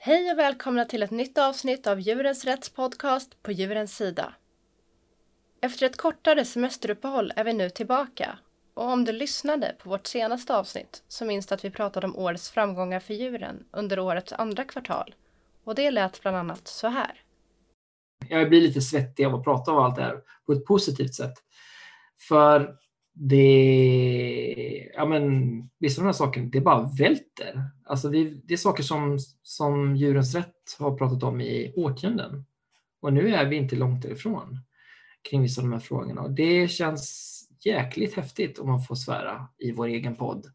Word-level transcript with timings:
Hej 0.00 0.32
och 0.32 0.38
välkomna 0.38 0.84
till 0.84 1.02
ett 1.02 1.10
nytt 1.10 1.38
avsnitt 1.38 1.86
av 1.86 2.00
Djurens 2.00 2.44
Rätts 2.44 2.70
podcast 2.70 3.42
på 3.42 3.52
Djurens 3.52 3.96
Sida. 3.96 4.34
Efter 5.60 5.86
ett 5.86 5.96
kortare 5.96 6.44
semesteruppehåll 6.44 7.32
är 7.36 7.44
vi 7.44 7.52
nu 7.52 7.70
tillbaka 7.70 8.38
och 8.74 8.84
om 8.84 9.04
du 9.04 9.12
lyssnade 9.12 9.74
på 9.78 9.90
vårt 9.90 10.06
senaste 10.06 10.56
avsnitt 10.56 11.02
så 11.08 11.24
minns 11.24 11.46
du 11.46 11.54
att 11.54 11.64
vi 11.64 11.70
pratade 11.70 12.06
om 12.06 12.16
årets 12.16 12.50
framgångar 12.50 13.00
för 13.00 13.14
djuren 13.14 13.64
under 13.72 13.98
årets 13.98 14.32
andra 14.32 14.64
kvartal 14.64 15.14
och 15.64 15.74
det 15.74 15.90
lät 15.90 16.22
bland 16.22 16.36
annat 16.36 16.68
så 16.68 16.88
här. 16.88 17.22
Jag 18.28 18.48
blir 18.48 18.60
lite 18.60 18.80
svettig 18.80 19.24
av 19.24 19.34
att 19.34 19.44
prata 19.44 19.72
om 19.72 19.78
allt 19.78 19.96
det 19.96 20.02
här 20.02 20.20
på 20.46 20.52
ett 20.52 20.64
positivt 20.64 21.14
sätt. 21.14 21.34
För 22.28 22.76
det, 23.20 24.90
ja 24.94 25.06
men 25.06 25.52
vissa 25.78 26.00
av 26.00 26.04
de 26.04 26.06
här 26.06 26.12
sakerna, 26.12 26.48
det 26.52 26.60
bara 26.60 26.90
välter. 26.98 27.62
Alltså 27.84 28.08
det, 28.08 28.24
det, 28.44 28.54
är 28.54 28.58
saker 28.58 28.82
som, 28.82 29.18
som 29.42 29.96
Djurens 29.96 30.34
Rätt 30.34 30.76
har 30.78 30.96
pratat 30.96 31.22
om 31.22 31.40
i 31.40 31.72
årtionden. 31.76 32.44
Och 33.00 33.12
nu 33.12 33.34
är 33.34 33.46
vi 33.46 33.56
inte 33.56 33.76
långt 33.76 34.02
därifrån 34.02 34.58
kring 35.30 35.42
vissa 35.42 35.60
av 35.60 35.66
de 35.66 35.72
här 35.72 35.80
frågorna. 35.80 36.20
Och 36.20 36.30
det 36.30 36.68
känns 36.68 37.34
jäkligt 37.60 38.14
häftigt 38.14 38.58
om 38.58 38.68
man 38.68 38.82
får 38.82 38.94
svära 38.94 39.48
i 39.58 39.72
vår 39.72 39.86
egen 39.86 40.16
podd. 40.16 40.46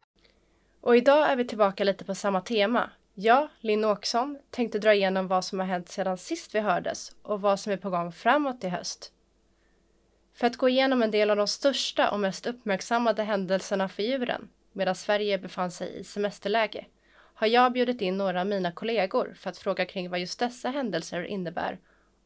Och 0.80 0.96
idag 0.96 1.30
är 1.30 1.36
vi 1.36 1.46
tillbaka 1.46 1.84
lite 1.84 2.04
på 2.04 2.14
samma 2.14 2.40
tema. 2.40 2.90
Jag, 3.14 3.48
Linn 3.60 3.84
Åkesson, 3.84 4.38
tänkte 4.50 4.78
dra 4.78 4.94
igenom 4.94 5.28
vad 5.28 5.44
som 5.44 5.58
har 5.58 5.66
hänt 5.66 5.88
sedan 5.88 6.18
sist 6.18 6.54
vi 6.54 6.60
hördes 6.60 7.16
och 7.22 7.40
vad 7.40 7.60
som 7.60 7.72
är 7.72 7.76
på 7.76 7.90
gång 7.90 8.12
framåt 8.12 8.64
i 8.64 8.68
höst. 8.68 9.13
För 10.34 10.46
att 10.46 10.56
gå 10.56 10.68
igenom 10.68 11.02
en 11.02 11.10
del 11.10 11.30
av 11.30 11.36
de 11.36 11.46
största 11.46 12.10
och 12.10 12.20
mest 12.20 12.46
uppmärksammade 12.46 13.22
händelserna 13.22 13.88
för 13.88 14.02
djuren 14.02 14.48
medan 14.72 14.94
Sverige 14.94 15.38
befann 15.38 15.70
sig 15.70 15.98
i 15.98 16.04
semesterläge 16.04 16.86
har 17.34 17.46
jag 17.46 17.72
bjudit 17.72 18.00
in 18.00 18.16
några 18.16 18.40
av 18.40 18.46
mina 18.46 18.72
kollegor 18.72 19.34
för 19.36 19.50
att 19.50 19.58
fråga 19.58 19.84
kring 19.84 20.10
vad 20.10 20.20
just 20.20 20.38
dessa 20.38 20.70
händelser 20.70 21.24
innebär 21.24 21.78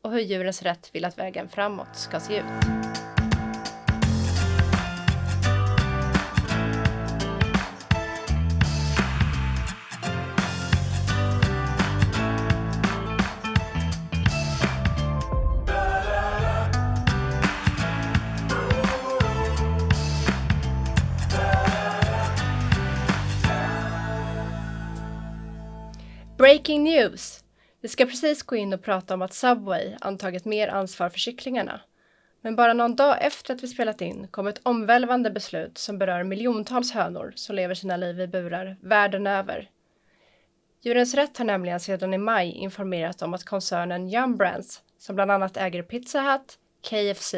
och 0.02 0.10
hur 0.12 0.20
Djurens 0.20 0.62
Rätt 0.62 0.91
vill 0.94 1.05
att 1.05 1.18
vägen 1.18 1.48
framåt 1.48 1.96
ska 1.96 2.20
se 2.20 2.36
ut. 2.36 2.77
Breaking 26.69 26.84
news! 26.84 27.44
Vi 27.80 27.88
ska 27.88 28.06
precis 28.06 28.42
gå 28.42 28.56
in 28.56 28.72
och 28.72 28.83
prata 28.83 29.14
om 29.14 29.22
att 29.22 29.33
Subway 29.33 29.97
antagit 30.00 30.44
mer 30.44 30.69
ansvar 30.69 31.08
för 31.08 31.19
kycklingarna. 31.19 31.80
Men 32.41 32.56
bara 32.56 32.72
någon 32.72 32.97
dag 32.97 33.16
efter 33.20 33.55
att 33.55 33.62
vi 33.62 33.69
spelat 33.69 34.00
in 34.00 34.28
kom 34.28 34.47
ett 34.47 34.61
omvälvande 34.62 35.30
beslut 35.30 35.78
som 35.78 35.98
berör 35.98 36.22
miljontals 36.22 36.92
hönor 36.92 37.33
som 37.36 37.56
lever 37.56 37.74
sina 37.74 37.96
liv 37.96 38.20
i 38.20 38.27
burar 38.27 38.77
världen 38.80 39.27
över. 39.27 39.70
Djurens 40.83 41.14
Rätt 41.14 41.39
har 41.39 41.44
nämligen 41.44 41.80
sedan 41.80 42.14
i 42.14 42.19
maj 42.19 42.50
informerat 42.50 43.22
om 43.22 43.34
att 43.34 43.44
koncernen 43.44 44.08
Yum 44.08 44.36
Brands, 44.36 44.83
som 44.98 45.14
bland 45.14 45.30
annat 45.30 45.56
äger 45.56 45.83
Pizza 45.83 46.20
Hut, 46.20 46.58
KFC 46.91 47.34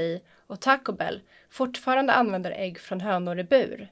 och 0.46 0.60
Taco 0.60 0.92
Bell, 0.92 1.20
fortfarande 1.50 2.12
använder 2.12 2.50
ägg 2.50 2.78
från 2.78 3.00
hönor 3.00 3.38
i 3.38 3.44
bur. 3.44 3.90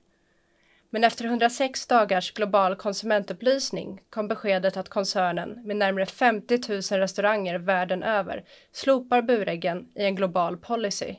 Men 0.91 1.05
efter 1.05 1.25
106 1.25 1.87
dagars 1.87 2.33
global 2.33 2.77
konsumentupplysning 2.77 4.01
kom 4.11 4.29
beskedet 4.29 4.77
att 4.77 4.89
koncernen 4.89 5.63
med 5.65 5.77
närmare 5.77 6.07
50 6.07 6.59
000 6.69 6.81
restauranger 7.01 7.59
världen 7.59 8.03
över 8.03 8.45
slopar 8.73 9.23
buräggen 9.23 9.89
i 9.95 10.05
en 10.05 10.15
global 10.15 10.57
policy. 10.57 11.15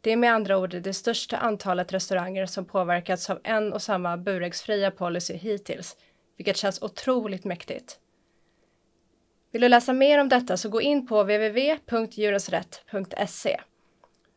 Det 0.00 0.10
är 0.10 0.16
med 0.16 0.34
andra 0.34 0.58
ord 0.58 0.70
det 0.70 0.94
största 0.94 1.36
antalet 1.36 1.92
restauranger 1.92 2.46
som 2.46 2.64
påverkats 2.64 3.30
av 3.30 3.40
en 3.44 3.72
och 3.72 3.82
samma 3.82 4.16
buräggsfria 4.16 4.90
policy 4.90 5.34
hittills, 5.34 5.96
vilket 6.36 6.56
känns 6.56 6.82
otroligt 6.82 7.44
mäktigt. 7.44 7.98
Vill 9.50 9.62
du 9.62 9.68
läsa 9.68 9.92
mer 9.92 10.20
om 10.20 10.28
detta 10.28 10.56
så 10.56 10.68
gå 10.68 10.80
in 10.80 11.06
på 11.06 11.22
www.djurensrätt.se. 11.22 13.60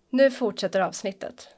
Nu 0.10 0.32
fortsätter 0.32 0.82
avsnittet. 0.82 1.57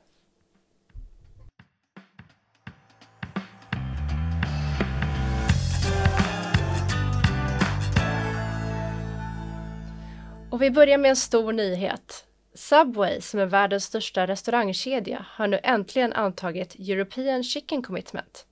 Och 10.60 10.64
vi 10.64 10.72
börjar 10.72 10.98
med 10.98 11.10
en 11.10 11.16
stor 11.16 11.54
nyhet. 11.54 12.26
Subway, 12.54 13.22
som 13.22 13.40
är 13.40 13.46
världens 13.46 13.84
största 13.84 14.28
restaurangkedja, 14.28 15.26
har 15.30 15.48
nu 15.48 15.60
äntligen 15.64 16.14
antagit 16.14 16.76
European 16.76 17.44
Chicken 17.44 17.82
Commitment. 17.82 18.46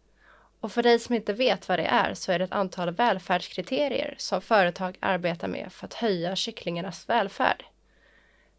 Och 0.59 0.71
för 0.71 0.83
dig 0.83 0.99
som 0.99 1.15
inte 1.15 1.33
vet 1.33 1.69
vad 1.69 1.79
det 1.79 1.85
är 1.85 2.13
så 2.13 2.31
är 2.31 2.39
det 2.39 2.45
ett 2.45 2.51
antal 2.51 2.91
välfärdskriterier 2.91 4.15
som 4.17 4.41
företag 4.41 4.97
arbetar 4.99 5.47
med 5.47 5.73
för 5.73 5.85
att 5.85 5.93
höja 5.93 6.35
kycklingarnas 6.35 7.09
välfärd. 7.09 7.65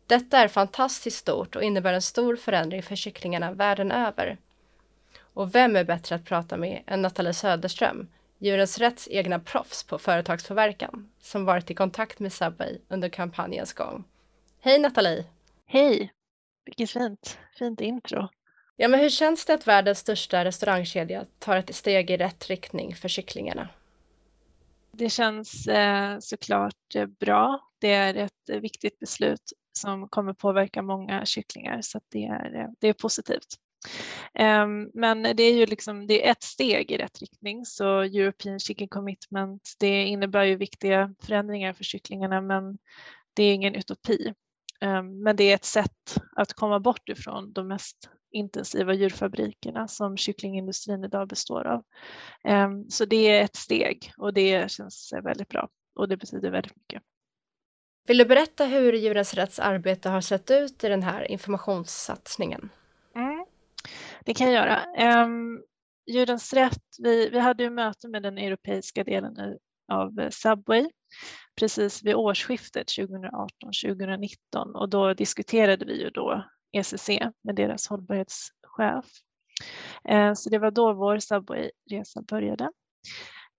Detta 0.07 0.39
är 0.39 0.49
fantastiskt 0.49 1.19
stort 1.19 1.57
och 1.57 1.63
innebär 1.63 1.93
en 1.93 2.03
stor 2.03 2.37
förändring 2.37 2.83
för 2.83 2.97
kycklingarna 2.97 3.53
världen 3.53 3.93
över. 3.93 4.37
Och 5.21 5.55
vem 5.55 5.77
är 5.77 5.85
bättre 5.85 6.17
att 6.17 6.25
prata 6.25 6.57
med 6.57 6.83
än 6.87 7.03
Nathalie 7.03 7.35
Söderström, 7.35 8.09
Djurens 8.39 8.79
Rätts 8.79 9.09
egna 9.11 9.39
proffs 9.39 9.85
på 9.85 9.99
företagspåverkan 9.99 11.11
som 11.21 11.45
varit 11.45 11.71
i 11.71 11.75
kontakt 11.75 12.19
med 12.19 12.33
Subway 12.33 12.79
under 12.89 13.09
kampanjens 13.09 13.73
gång. 13.73 14.05
Hej 14.61 14.79
Nathalie! 14.79 15.25
Hej! 15.67 16.13
Vilket 16.65 16.91
fint, 16.91 17.39
fint 17.59 17.81
intro. 17.81 18.29
Ja, 18.77 18.89
men 18.89 19.01
hur 19.01 19.09
känns 19.09 19.45
det 19.45 19.55
att 19.55 19.67
världens 19.67 19.99
största 19.99 20.45
restaurangkedja 20.45 21.25
tar 21.39 21.57
ett 21.57 21.75
steg 21.75 22.11
i 22.11 22.17
rätt 22.17 22.49
riktning 22.49 22.95
för 22.95 23.09
kycklingarna? 23.09 23.69
Det 24.91 25.11
känns 25.11 25.67
eh, 25.67 26.19
såklart 26.19 26.95
eh, 26.95 27.07
bra. 27.07 27.61
Det 27.79 27.93
är 27.93 28.15
ett 28.15 28.63
viktigt 28.63 28.99
beslut 28.99 29.53
som 29.73 30.09
kommer 30.09 30.33
påverka 30.33 30.83
många 30.83 31.25
kycklingar 31.25 31.81
så 31.83 32.01
det 32.09 32.25
är, 32.25 32.61
eh, 32.61 32.69
det 32.79 32.89
är 32.89 32.93
positivt. 32.93 33.57
Ehm, 34.35 34.91
men 34.95 35.23
det 35.23 35.43
är 35.43 35.55
ju 35.55 35.67
liksom, 35.67 36.07
det 36.07 36.27
är 36.27 36.31
ett 36.33 36.43
steg 36.43 36.91
i 36.91 36.99
rätt 36.99 37.21
riktning 37.21 37.65
så 37.65 38.01
European 38.01 38.59
Chicken 38.61 38.89
Commitment 38.89 39.75
det 39.79 40.05
innebär 40.05 40.45
ju 40.45 40.57
viktiga 40.57 41.15
förändringar 41.23 41.73
för 41.73 41.85
kycklingarna 41.85 42.41
men 42.41 42.79
det 43.35 43.43
är 43.43 43.55
ingen 43.55 43.75
utopi. 43.75 44.35
Ehm, 44.81 45.23
men 45.23 45.37
det 45.37 45.45
är 45.45 45.55
ett 45.55 45.65
sätt 45.65 46.17
att 46.37 46.53
komma 46.55 46.81
bort 46.81 47.09
ifrån 47.09 47.53
de 47.53 47.69
mest 47.69 48.11
intensiva 48.33 48.95
djurfabrikerna 48.95 49.89
som 49.89 50.17
kycklingindustrin 50.17 51.05
idag 51.05 51.29
består 51.29 51.67
av. 51.67 51.85
Ehm, 52.45 52.91
så 52.91 53.05
det 53.05 53.29
är 53.29 53.45
ett 53.45 53.57
steg 53.57 54.13
och 54.17 54.35
det 54.35 54.71
känns 54.71 55.13
väldigt 55.23 55.49
bra 55.49 55.69
och 55.95 56.09
det 56.09 56.17
betyder 56.17 56.51
väldigt 56.51 56.77
mycket. 56.77 57.03
Vill 58.09 58.19
du 58.19 58.25
berätta 58.25 58.65
hur 58.65 58.93
Djurens 58.93 59.35
Rätts 59.35 59.59
arbete 59.59 60.09
har 60.09 60.21
sett 60.21 60.51
ut 60.51 60.85
i 60.85 60.89
den 60.89 61.03
här 61.03 61.31
informationssatsningen? 61.31 62.71
Det 64.29 64.35
kan 64.35 64.53
jag 64.53 64.55
göra. 64.55 64.85
Ehm, 64.85 65.31
um, 65.31 65.63
Djurens 66.07 66.53
rätt, 66.53 66.83
vi, 66.99 67.29
vi 67.29 67.39
hade 67.39 67.63
ju 67.63 67.71
möte 67.71 68.09
med 68.09 68.23
den 68.23 68.39
europeiska 68.39 69.05
delen 69.05 69.59
av 69.93 70.21
eh, 70.21 70.31
Subway 70.31 70.91
precis 71.59 72.03
vid 72.03 72.15
årsskiftet 72.15 72.87
2018-2019 72.87 74.29
och 74.75 74.89
då 74.89 75.15
diskuterade 75.15 75.85
vi 75.85 76.03
ju 76.03 76.11
då 76.11 76.45
ECC 76.73 77.09
med 77.43 77.55
deras 77.55 77.89
hållbarhetschef. 77.89 79.07
Ehm, 80.05 80.37
så 80.37 80.51
det 80.51 80.59
var 80.59 80.71
då 80.71 80.93
vår 80.93 81.19
Subway-resa 81.19 82.23
började. 82.23 82.71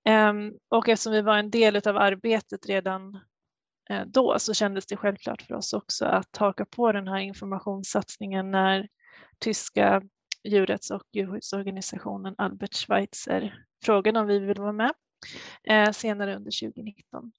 Ehm, 0.06 0.54
och 0.70 0.90
eftersom 0.90 1.14
vi 1.14 1.22
var 1.22 1.38
en 1.38 1.52
del 1.52 1.76
av 1.76 1.98
arbetet 1.98 2.66
redan 2.66 3.20
eh, 3.90 4.06
då 4.06 4.40
så 4.40 4.54
kändes 4.54 4.86
det 4.86 4.98
självklart 4.98 5.42
för 5.42 5.56
oss 5.56 5.74
också 5.74 6.06
att 6.06 6.38
haka 6.38 6.66
på 6.66 6.92
den 6.92 7.08
här 7.08 7.20
informationssatsningen 7.20 8.52
när 8.52 8.88
tyska 9.40 10.02
djurrätts 10.44 10.92
och 10.92 11.04
djurskyddsorganisationen 11.12 12.36
Albert 12.38 12.76
Schweitzer 12.76 13.66
frågan 13.86 14.16
om 14.16 14.28
vi 14.28 14.40
vill 14.40 14.60
vara 14.60 14.72
med 14.72 14.94
eh, 15.64 15.92
senare 15.92 16.36
under 16.36 16.52
2019. 16.62 17.32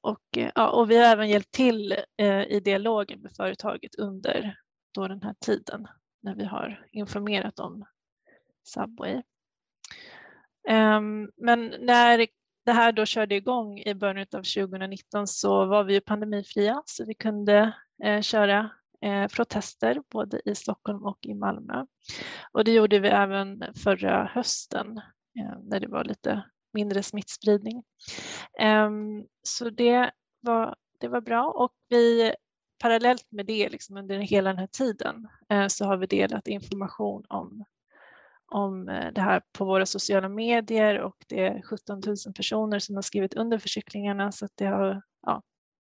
Och, 0.00 0.36
eh, 0.36 0.50
ja, 0.54 0.70
och 0.70 0.90
vi 0.90 0.96
har 0.96 1.04
även 1.04 1.28
hjälpt 1.28 1.52
till 1.52 1.96
eh, 2.16 2.42
i 2.42 2.60
dialogen 2.60 3.20
med 3.20 3.32
företaget 3.36 3.94
under 3.94 4.58
då 4.94 5.08
den 5.08 5.22
här 5.22 5.34
tiden 5.40 5.86
när 6.22 6.34
vi 6.34 6.44
har 6.44 6.86
informerat 6.92 7.58
om 7.58 7.84
Subway. 8.62 9.22
Ehm, 10.68 11.30
men 11.36 11.74
när 11.80 12.26
det 12.64 12.72
här 12.72 12.92
då 12.92 13.06
körde 13.06 13.34
igång 13.34 13.78
i 13.78 13.94
början 13.94 14.26
av 14.32 14.42
2019 14.42 15.26
så 15.26 15.66
var 15.66 15.84
vi 15.84 15.94
ju 15.94 16.00
pandemifria 16.00 16.82
så 16.84 17.04
vi 17.04 17.14
kunde 17.14 17.74
eh, 18.04 18.20
köra 18.20 18.70
eh, 19.04 19.26
protester 19.28 20.02
både 20.10 20.40
i 20.44 20.54
Stockholm 20.54 21.04
och 21.04 21.18
i 21.22 21.34
Malmö. 21.34 21.86
Och 22.52 22.64
det 22.64 22.72
gjorde 22.72 22.98
vi 22.98 23.08
även 23.08 23.64
förra 23.84 24.30
hösten 24.34 24.98
eh, 25.38 25.58
när 25.62 25.80
det 25.80 25.88
var 25.88 26.04
lite 26.04 26.44
mindre 26.72 27.02
smittspridning. 27.02 27.82
Eh, 28.60 28.90
så 29.42 29.70
det 29.70 30.10
var, 30.40 30.74
det 31.00 31.08
var 31.08 31.20
bra 31.20 31.50
och 31.50 31.72
vi 31.88 32.34
parallellt 32.84 33.26
med 33.32 33.46
det 33.46 33.68
liksom 33.68 33.96
under 33.96 34.18
hela 34.18 34.50
den 34.50 34.58
här 34.58 34.66
tiden 34.66 35.28
eh, 35.48 35.66
så 35.66 35.84
har 35.84 35.96
vi 35.96 36.06
delat 36.06 36.48
information 36.48 37.24
om, 37.28 37.64
om 38.46 38.88
eh, 38.88 39.12
det 39.12 39.20
här 39.20 39.42
på 39.52 39.64
våra 39.64 39.86
sociala 39.86 40.28
medier 40.28 41.00
och 41.00 41.16
det 41.28 41.46
är 41.46 41.62
17 41.62 42.00
000 42.06 42.16
personer 42.36 42.78
som 42.78 42.94
har 42.94 43.02
skrivit 43.02 43.34
under 43.34 43.58
förcyklingarna 43.58 44.32
så 44.32 44.44
att 44.44 44.52
det 44.54 44.66
har 44.66 45.02
ja, 45.26 45.42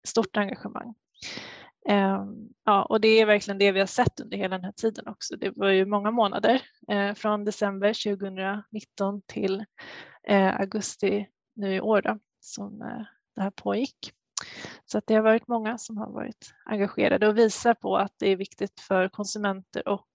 stort 0.07 0.37
engagemang. 0.37 0.95
Ehm, 1.89 2.49
ja, 2.65 2.85
och 2.85 3.01
det 3.01 3.09
är 3.09 3.27
verkligen 3.27 3.59
det 3.59 3.73
vi 3.73 3.81
har 3.81 3.87
sett 3.87 4.21
under 4.21 4.37
hela 4.37 4.57
den 4.57 4.65
här 4.65 4.73
tiden 4.73 5.09
också. 5.09 5.37
Det 5.37 5.53
var 5.57 5.69
ju 5.69 5.87
många 5.87 6.11
månader 6.11 6.63
eh, 6.89 7.15
från 7.15 7.45
december 7.45 8.17
2019 8.17 9.23
till 9.27 9.65
eh, 10.29 10.61
augusti 10.61 11.27
nu 11.55 11.75
i 11.75 11.81
år 11.81 12.03
då, 12.03 12.19
som 12.41 12.83
eh, 12.83 13.03
det 13.35 13.43
här 13.43 13.51
pågick. 13.51 14.13
Så 14.85 14.99
att 14.99 15.07
det 15.07 15.15
har 15.15 15.23
varit 15.23 15.49
många 15.49 15.79
som 15.79 15.97
har 15.97 16.11
varit 16.11 16.55
engagerade 16.65 17.29
och 17.29 17.39
visar 17.39 17.75
på 17.75 17.97
att 17.97 18.13
det 18.19 18.29
är 18.29 18.37
viktigt 18.37 18.81
för 18.81 19.09
konsumenter 19.09 19.89
och, 19.89 20.09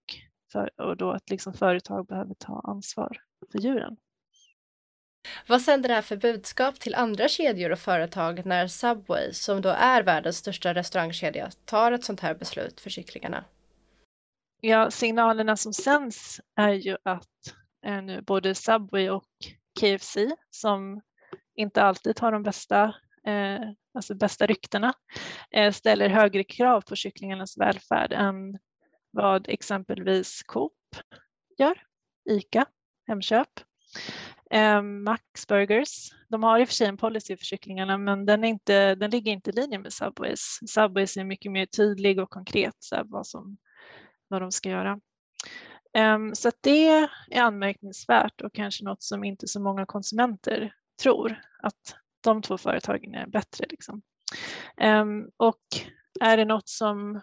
för, 0.51 0.81
och 0.81 0.97
då 0.97 1.11
att 1.11 1.29
liksom 1.29 1.53
företag 1.53 2.07
behöver 2.07 2.33
ta 2.33 2.61
ansvar 2.63 3.17
för 3.51 3.59
djuren. 3.59 3.97
Vad 5.47 5.61
sänder 5.61 5.89
det 5.89 5.95
här 5.95 6.01
för 6.01 6.17
budskap 6.17 6.79
till 6.79 6.95
andra 6.95 7.27
kedjor 7.27 7.71
och 7.71 7.79
företag 7.79 8.45
när 8.45 8.67
Subway, 8.67 9.33
som 9.33 9.61
då 9.61 9.69
är 9.69 10.03
världens 10.03 10.37
största 10.37 10.73
restaurangkedja, 10.73 11.49
tar 11.65 11.91
ett 11.91 12.03
sånt 12.03 12.19
här 12.19 12.35
beslut 12.35 12.81
för 12.81 12.89
kycklingarna? 12.89 13.45
Ja, 14.61 14.91
signalerna 14.91 15.57
som 15.57 15.73
sänds 15.73 16.41
är 16.55 16.73
ju 16.73 16.97
att 17.03 17.27
eh, 17.85 18.01
nu 18.01 18.21
både 18.21 18.55
Subway 18.55 19.09
och 19.09 19.29
KFC, 19.79 20.17
som 20.49 21.01
inte 21.55 21.83
alltid 21.83 22.19
har 22.19 22.31
de 22.31 22.43
bästa 22.43 22.95
eh, 23.27 23.59
alltså 23.93 24.15
bästa 24.15 24.45
ryktena, 24.45 24.93
eh, 25.51 25.71
ställer 25.71 26.09
högre 26.09 26.43
krav 26.43 26.81
på 26.81 26.95
kycklingarnas 26.95 27.57
välfärd 27.57 28.13
än 28.13 28.59
vad 29.11 29.49
exempelvis 29.49 30.43
Coop 30.43 30.73
gör, 31.57 31.83
ICA, 32.29 32.65
Hemköp, 33.07 33.49
eh, 34.51 34.81
Max 34.81 35.47
Burgers. 35.47 36.11
De 36.29 36.43
har 36.43 36.59
i 36.59 36.63
och 36.63 36.67
för 36.67 36.75
sig 36.75 36.87
en 36.87 36.97
policy 36.97 37.37
för 37.37 37.45
kycklingarna 37.45 37.97
men 37.97 38.25
den, 38.25 38.43
är 38.43 38.47
inte, 38.47 38.95
den 38.95 39.11
ligger 39.11 39.31
inte 39.31 39.49
i 39.49 39.53
linje 39.53 39.79
med 39.79 39.93
Subways. 39.93 40.59
Subways 40.67 41.17
är 41.17 41.23
mycket 41.23 41.51
mer 41.51 41.65
tydlig 41.65 42.19
och 42.19 42.29
konkret 42.29 42.75
så 42.79 43.01
vad, 43.05 43.27
som, 43.27 43.57
vad 44.27 44.41
de 44.41 44.51
ska 44.51 44.69
göra. 44.69 44.99
Eh, 45.93 46.19
så 46.33 46.51
det 46.61 46.87
är 46.87 47.09
anmärkningsvärt 47.41 48.41
och 48.41 48.53
kanske 48.53 48.83
något 48.83 49.03
som 49.03 49.23
inte 49.23 49.47
så 49.47 49.59
många 49.59 49.85
konsumenter 49.85 50.73
tror 51.01 51.41
att 51.63 51.95
de 52.23 52.41
två 52.41 52.57
företagen 52.57 53.15
är 53.15 53.27
bättre. 53.27 53.65
Liksom. 53.69 54.01
Um, 54.81 55.29
och 55.37 55.61
är 56.21 56.37
det 56.37 56.45
något 56.45 56.69
som 56.69 57.21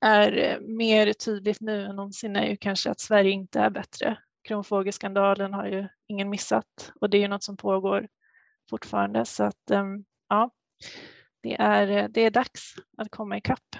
är 0.00 0.38
eh, 0.38 0.60
mer 0.60 1.12
tydligt 1.12 1.60
nu 1.60 1.84
än 1.84 1.96
någonsin 1.96 2.36
är 2.36 2.46
ju 2.46 2.56
kanske 2.56 2.90
att 2.90 3.00
Sverige 3.00 3.30
inte 3.30 3.60
är 3.60 3.70
bättre. 3.70 4.18
Kronfågelskandalen 4.44 5.54
har 5.54 5.66
ju 5.66 5.88
ingen 6.06 6.30
missat 6.30 6.92
och 7.00 7.10
det 7.10 7.16
är 7.16 7.20
ju 7.20 7.28
något 7.28 7.44
som 7.44 7.56
pågår 7.56 8.08
fortfarande 8.70 9.24
så 9.24 9.44
att 9.44 9.70
ehm, 9.70 10.04
ja, 10.28 10.50
det 11.40 11.54
är, 11.60 12.08
det 12.08 12.20
är 12.20 12.30
dags 12.30 12.74
att 12.96 13.10
komma 13.10 13.36
ikapp. 13.36 13.76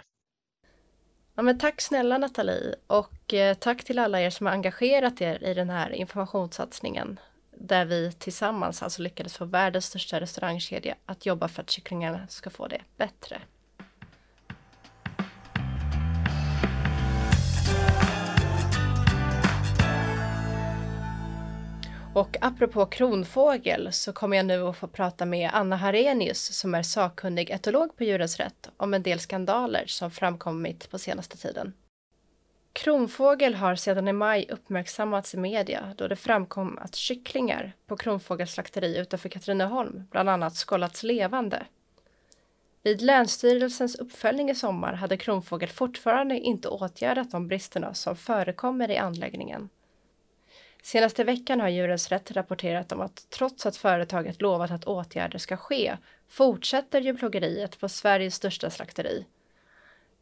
Ja, 1.34 1.42
men 1.42 1.58
tack 1.58 1.80
snälla 1.80 2.18
Nathalie 2.18 2.74
och 2.86 3.34
eh, 3.34 3.54
tack 3.54 3.84
till 3.84 3.98
alla 3.98 4.20
er 4.20 4.30
som 4.30 4.46
har 4.46 4.52
engagerat 4.52 5.20
er 5.20 5.44
i 5.44 5.54
den 5.54 5.70
här 5.70 5.90
informationssatsningen 5.90 7.20
där 7.50 7.84
vi 7.84 8.12
tillsammans 8.12 8.82
alltså 8.82 9.02
lyckades 9.02 9.36
få 9.36 9.44
världens 9.44 9.86
största 9.86 10.20
restaurangkedja 10.20 10.94
att 11.06 11.26
jobba 11.26 11.48
för 11.48 11.62
att 11.62 11.70
kycklingarna 11.70 12.28
ska 12.28 12.50
få 12.50 12.68
det 12.68 12.82
bättre. 12.96 13.42
Och 22.14 22.36
apropå 22.40 22.86
kronfågel 22.86 23.92
så 23.92 24.12
kommer 24.12 24.36
jag 24.36 24.46
nu 24.46 24.62
att 24.62 24.76
få 24.76 24.86
prata 24.86 25.26
med 25.26 25.50
Anna 25.52 25.76
Harenius 25.76 26.58
som 26.58 26.74
är 26.74 26.82
sakkunnig 26.82 27.50
etolog 27.50 27.96
på 27.96 28.04
Djurens 28.04 28.36
Rätt 28.36 28.70
om 28.76 28.94
en 28.94 29.02
del 29.02 29.20
skandaler 29.20 29.84
som 29.86 30.10
framkommit 30.10 30.90
på 30.90 30.98
senaste 30.98 31.36
tiden. 31.36 31.72
Kronfågel 32.72 33.54
har 33.54 33.74
sedan 33.74 34.08
i 34.08 34.12
maj 34.12 34.46
uppmärksammats 34.50 35.34
i 35.34 35.36
media 35.36 35.94
då 35.96 36.08
det 36.08 36.16
framkom 36.16 36.78
att 36.78 36.94
kycklingar 36.94 37.72
på 37.86 37.96
Kronfågels 37.96 38.52
slakteri 38.52 38.98
utanför 38.98 39.28
Katrineholm 39.28 40.02
bland 40.10 40.28
annat 40.28 40.54
skållats 40.54 41.02
levande. 41.02 41.66
Vid 42.82 43.02
Länsstyrelsens 43.02 43.96
uppföljning 43.96 44.50
i 44.50 44.54
sommar 44.54 44.92
hade 44.92 45.16
Kronfågel 45.16 45.68
fortfarande 45.68 46.38
inte 46.38 46.68
åtgärdat 46.68 47.30
de 47.30 47.48
bristerna 47.48 47.94
som 47.94 48.16
förekommer 48.16 48.90
i 48.90 48.96
anläggningen. 48.96 49.68
Senaste 50.84 51.24
veckan 51.24 51.60
har 51.60 51.68
Djurens 51.68 52.08
Rätt 52.08 52.30
rapporterat 52.30 52.92
om 52.92 53.00
att 53.00 53.26
trots 53.30 53.66
att 53.66 53.76
företaget 53.76 54.42
lovat 54.42 54.70
att 54.70 54.84
åtgärder 54.84 55.38
ska 55.38 55.56
ske 55.56 55.96
fortsätter 56.28 57.00
djurplågeriet 57.00 57.80
på 57.80 57.88
Sveriges 57.88 58.34
största 58.34 58.70
slakteri 58.70 59.26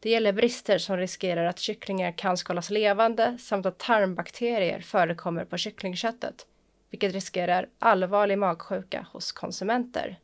det 0.03 0.09
gäller 0.09 0.33
brister 0.33 0.77
som 0.77 0.97
riskerar 0.97 1.45
att 1.45 1.59
kycklingar 1.59 2.11
kan 2.11 2.37
skalas 2.37 2.69
levande 2.69 3.37
samt 3.39 3.65
att 3.65 3.77
tarmbakterier 3.77 4.79
förekommer 4.81 5.45
på 5.45 5.57
kycklingköttet, 5.57 6.47
vilket 6.89 7.13
riskerar 7.13 7.69
allvarlig 7.79 8.37
magsjuka 8.37 9.07
hos 9.11 9.31
konsumenter. 9.31 10.19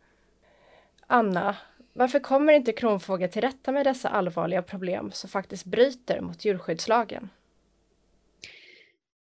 Anna, 1.07 1.56
varför 1.94 2.19
kommer 2.19 2.53
inte 2.53 2.71
Kronfågel 2.71 3.30
till 3.30 3.41
rätta 3.41 3.71
med 3.71 3.86
dessa 3.86 4.09
allvarliga 4.09 4.62
problem 4.62 5.12
som 5.12 5.30
faktiskt 5.30 5.65
bryter 5.65 6.21
mot 6.21 6.45
djurskyddslagen? 6.45 7.30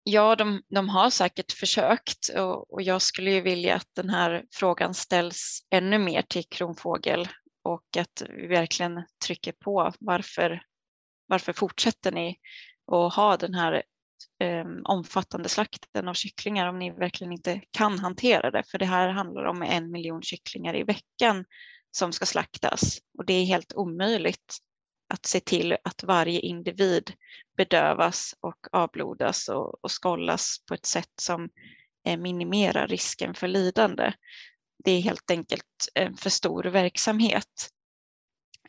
Ja, 0.03 0.35
de, 0.35 0.61
de 0.69 0.89
har 0.89 1.09
säkert 1.09 1.51
försökt 1.51 2.29
och, 2.29 2.73
och, 2.73 2.81
jag 2.81 3.01
skulle 3.01 3.31
ju 3.31 3.41
vilja 3.41 3.75
att 3.75 3.87
den 3.95 4.09
här 4.09 4.45
frågan 4.51 4.93
ställs 4.93 5.59
ännu 5.69 5.97
mer 5.97 6.21
till 6.21 6.43
Kronfågel 6.49 7.27
och 7.63 7.97
att 7.97 8.23
vi 8.29 8.47
verkligen 8.47 9.03
trycker 9.25 9.51
på 9.51 9.93
varför, 9.99 10.63
varför 11.27 11.53
fortsätter 11.53 12.11
ni 12.11 12.39
att 12.91 13.15
ha 13.15 13.37
den 13.37 13.53
här 13.53 13.83
eh, 14.39 14.65
omfattande 14.83 15.49
slakten 15.49 16.07
av 16.07 16.13
kycklingar 16.13 16.67
om 16.67 16.79
ni 16.79 16.91
verkligen 16.91 17.33
inte 17.33 17.61
kan 17.71 17.99
hantera 17.99 18.51
det. 18.51 18.63
För 18.71 18.77
det 18.77 18.85
här 18.85 19.09
handlar 19.09 19.43
om 19.43 19.61
en 19.61 19.91
miljon 19.91 20.21
kycklingar 20.21 20.75
i 20.75 20.83
veckan 20.83 21.45
som 21.91 22.11
ska 22.11 22.25
slaktas 22.25 22.99
och 23.17 23.25
det 23.25 23.33
är 23.33 23.45
helt 23.45 23.73
omöjligt 23.73 24.57
att 25.11 25.25
se 25.25 25.39
till 25.39 25.77
att 25.83 26.03
varje 26.03 26.39
individ 26.39 27.13
bedövas 27.57 28.35
och 28.39 28.67
avblodas 28.71 29.49
och, 29.49 29.83
och 29.83 29.91
skollas 29.91 30.57
på 30.67 30.73
ett 30.73 30.85
sätt 30.85 31.13
som 31.21 31.49
eh, 32.07 32.17
minimerar 32.17 32.87
risken 32.87 33.33
för 33.33 33.47
lidande 33.47 34.13
det 34.83 34.91
är 34.91 35.01
helt 35.01 35.31
enkelt 35.31 35.65
en 35.93 36.17
för 36.17 36.29
stor 36.29 36.63
verksamhet. 36.63 37.69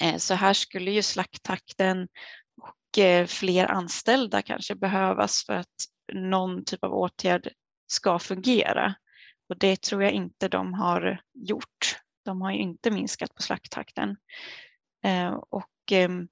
Eh, 0.01 0.17
så 0.17 0.35
här 0.35 0.53
skulle 0.53 0.91
ju 0.91 1.03
slakttakten 1.03 2.09
och 2.63 3.29
fler 3.29 3.67
anställda 3.67 4.43
kanske 4.43 4.75
behövas 4.75 5.47
för 5.47 5.53
att 5.53 5.77
någon 6.13 6.65
typ 6.65 6.85
av 6.85 6.95
åtgärd 6.95 7.53
ska 7.87 8.19
fungera. 8.19 8.95
Och 9.49 9.59
det 9.59 9.83
tror 9.83 10.03
jag 10.03 10.13
inte 10.13 10.49
de 10.49 10.75
har 10.75 11.21
gjort. 11.33 11.99
De 12.25 12.43
har 12.43 12.53
ju 12.53 12.59
inte 12.59 12.91
minskat 12.91 13.35
på 13.35 13.43
slakttakten. 13.43 14.17
Och 15.51 15.72
Ehm, 15.93 16.29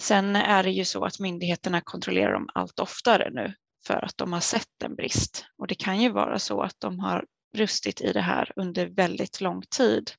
sen 0.00 0.36
är 0.36 0.62
det 0.62 0.70
ju 0.70 0.84
så 0.84 1.04
att 1.04 1.20
myndigheterna 1.20 1.80
kontrollerar 1.80 2.32
dem 2.32 2.48
allt 2.54 2.78
oftare 2.78 3.30
nu 3.30 3.54
för 3.86 4.04
att 4.04 4.16
de 4.16 4.32
har 4.32 4.40
sett 4.40 4.82
en 4.84 4.94
brist. 4.94 5.46
Och 5.56 5.66
det 5.66 5.74
kan 5.74 6.00
ju 6.00 6.08
vara 6.08 6.38
så 6.38 6.62
att 6.62 6.76
de 6.78 6.98
har 6.98 7.26
brustit 7.52 8.00
i 8.00 8.12
det 8.12 8.20
här 8.20 8.52
under 8.56 8.86
väldigt 8.86 9.40
lång 9.40 9.62
tid 9.62 10.10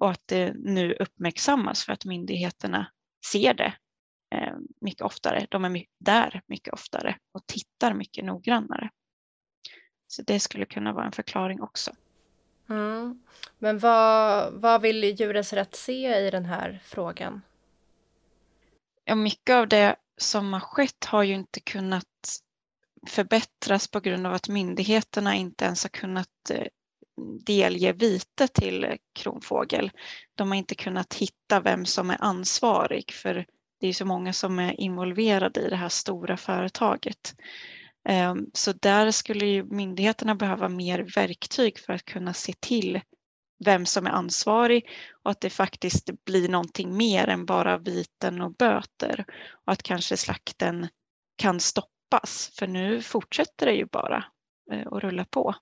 och 0.00 0.10
att 0.10 0.22
det 0.26 0.52
nu 0.54 0.92
uppmärksammas 0.92 1.84
för 1.84 1.92
att 1.92 2.04
myndigheterna 2.04 2.92
ser 3.32 3.54
det 3.54 3.74
eh, 4.34 4.56
mycket 4.80 5.02
oftare. 5.02 5.46
De 5.50 5.64
är 5.64 5.84
där 6.00 6.42
mycket 6.46 6.74
oftare 6.74 7.16
och 7.32 7.46
tittar 7.46 7.94
mycket 7.94 8.24
noggrannare. 8.24 8.90
Så 10.06 10.22
det 10.22 10.40
skulle 10.40 10.66
kunna 10.66 10.92
vara 10.92 11.06
en 11.06 11.12
förklaring 11.12 11.62
också. 11.62 11.92
Mm. 12.70 13.22
Men 13.58 13.78
vad, 13.78 14.52
vad 14.52 14.82
vill 14.82 15.04
Djurens 15.04 15.52
Rätt 15.52 15.74
se 15.74 16.26
i 16.26 16.30
den 16.30 16.44
här 16.44 16.80
frågan? 16.84 17.42
Ja, 19.04 19.14
mycket 19.14 19.54
av 19.54 19.68
det 19.68 19.96
som 20.16 20.52
har 20.52 20.60
skett 20.60 21.04
har 21.04 21.22
ju 21.22 21.34
inte 21.34 21.60
kunnat 21.60 22.04
förbättras 23.06 23.88
på 23.88 24.00
grund 24.00 24.26
av 24.26 24.34
att 24.34 24.48
myndigheterna 24.48 25.34
inte 25.34 25.64
ens 25.64 25.84
har 25.84 25.90
kunnat 25.90 26.50
eh, 26.50 26.66
delge 27.46 27.92
vite 27.92 28.48
till 28.48 28.96
Kronfågel. 29.12 29.90
De 30.34 30.50
har 30.50 30.58
inte 30.58 30.74
kunnat 30.74 31.14
hitta 31.14 31.60
vem 31.60 31.86
som 31.86 32.10
är 32.10 32.16
ansvarig 32.20 33.12
för 33.12 33.46
det 33.80 33.88
är 33.88 33.92
så 33.92 34.04
många 34.04 34.32
som 34.32 34.58
är 34.58 34.80
involverade 34.80 35.60
i 35.60 35.68
det 35.68 35.76
här 35.76 35.88
stora 35.88 36.36
företaget. 36.36 37.34
Ehm, 38.08 38.46
så 38.54 38.72
där 38.72 39.10
skulle 39.10 39.46
ju 39.46 39.64
myndigheterna 39.64 40.34
behöva 40.34 40.68
mer 40.68 40.98
verktyg 41.14 41.78
för 41.78 41.92
att 41.92 42.04
kunna 42.04 42.34
se 42.34 42.52
till 42.60 43.00
vem 43.64 43.86
som 43.86 44.06
är 44.06 44.10
ansvarig 44.10 44.88
och 45.22 45.30
att 45.30 45.40
det 45.40 45.50
faktiskt 45.50 46.10
blir 46.24 46.48
någonting 46.48 46.96
mer 46.96 47.28
än 47.28 47.46
bara 47.46 47.78
viten 47.78 48.40
och 48.40 48.54
böter 48.54 49.24
och 49.66 49.72
att 49.72 49.82
kanske 49.82 50.16
slakten 50.16 50.88
kan 51.36 51.60
stoppas 51.60 52.52
för 52.58 52.66
nu 52.66 53.02
fortsätter 53.02 53.66
det 53.66 53.74
ju 53.74 53.86
bara 53.86 54.24
eh, 54.72 54.86
att 54.92 55.02
rulla 55.02 55.24
på. 55.24 55.54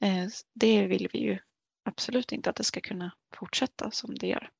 Ehm, 0.00 0.30
det 0.54 0.86
vill 0.86 1.08
vi 1.12 1.18
ju 1.18 1.38
absolut 1.84 2.32
inte 2.32 2.50
att 2.50 2.56
det 2.56 2.64
ska 2.64 2.80
kunna 2.80 3.12
fortsätta 3.36 3.90
som 3.90 4.14
det 4.14 4.26
gör. 4.26 4.50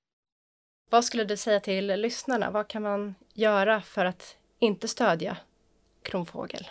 Vad 0.90 1.04
skulle 1.04 1.24
du 1.24 1.36
säga 1.36 1.60
till 1.60 1.86
lyssnarna? 1.86 2.50
Vad 2.50 2.68
kan 2.68 2.82
man 2.82 3.14
göra 3.32 3.82
för 3.82 4.04
att 4.04 4.36
inte 4.58 4.88
stödja 4.88 5.36
kronfågel? 6.02 6.66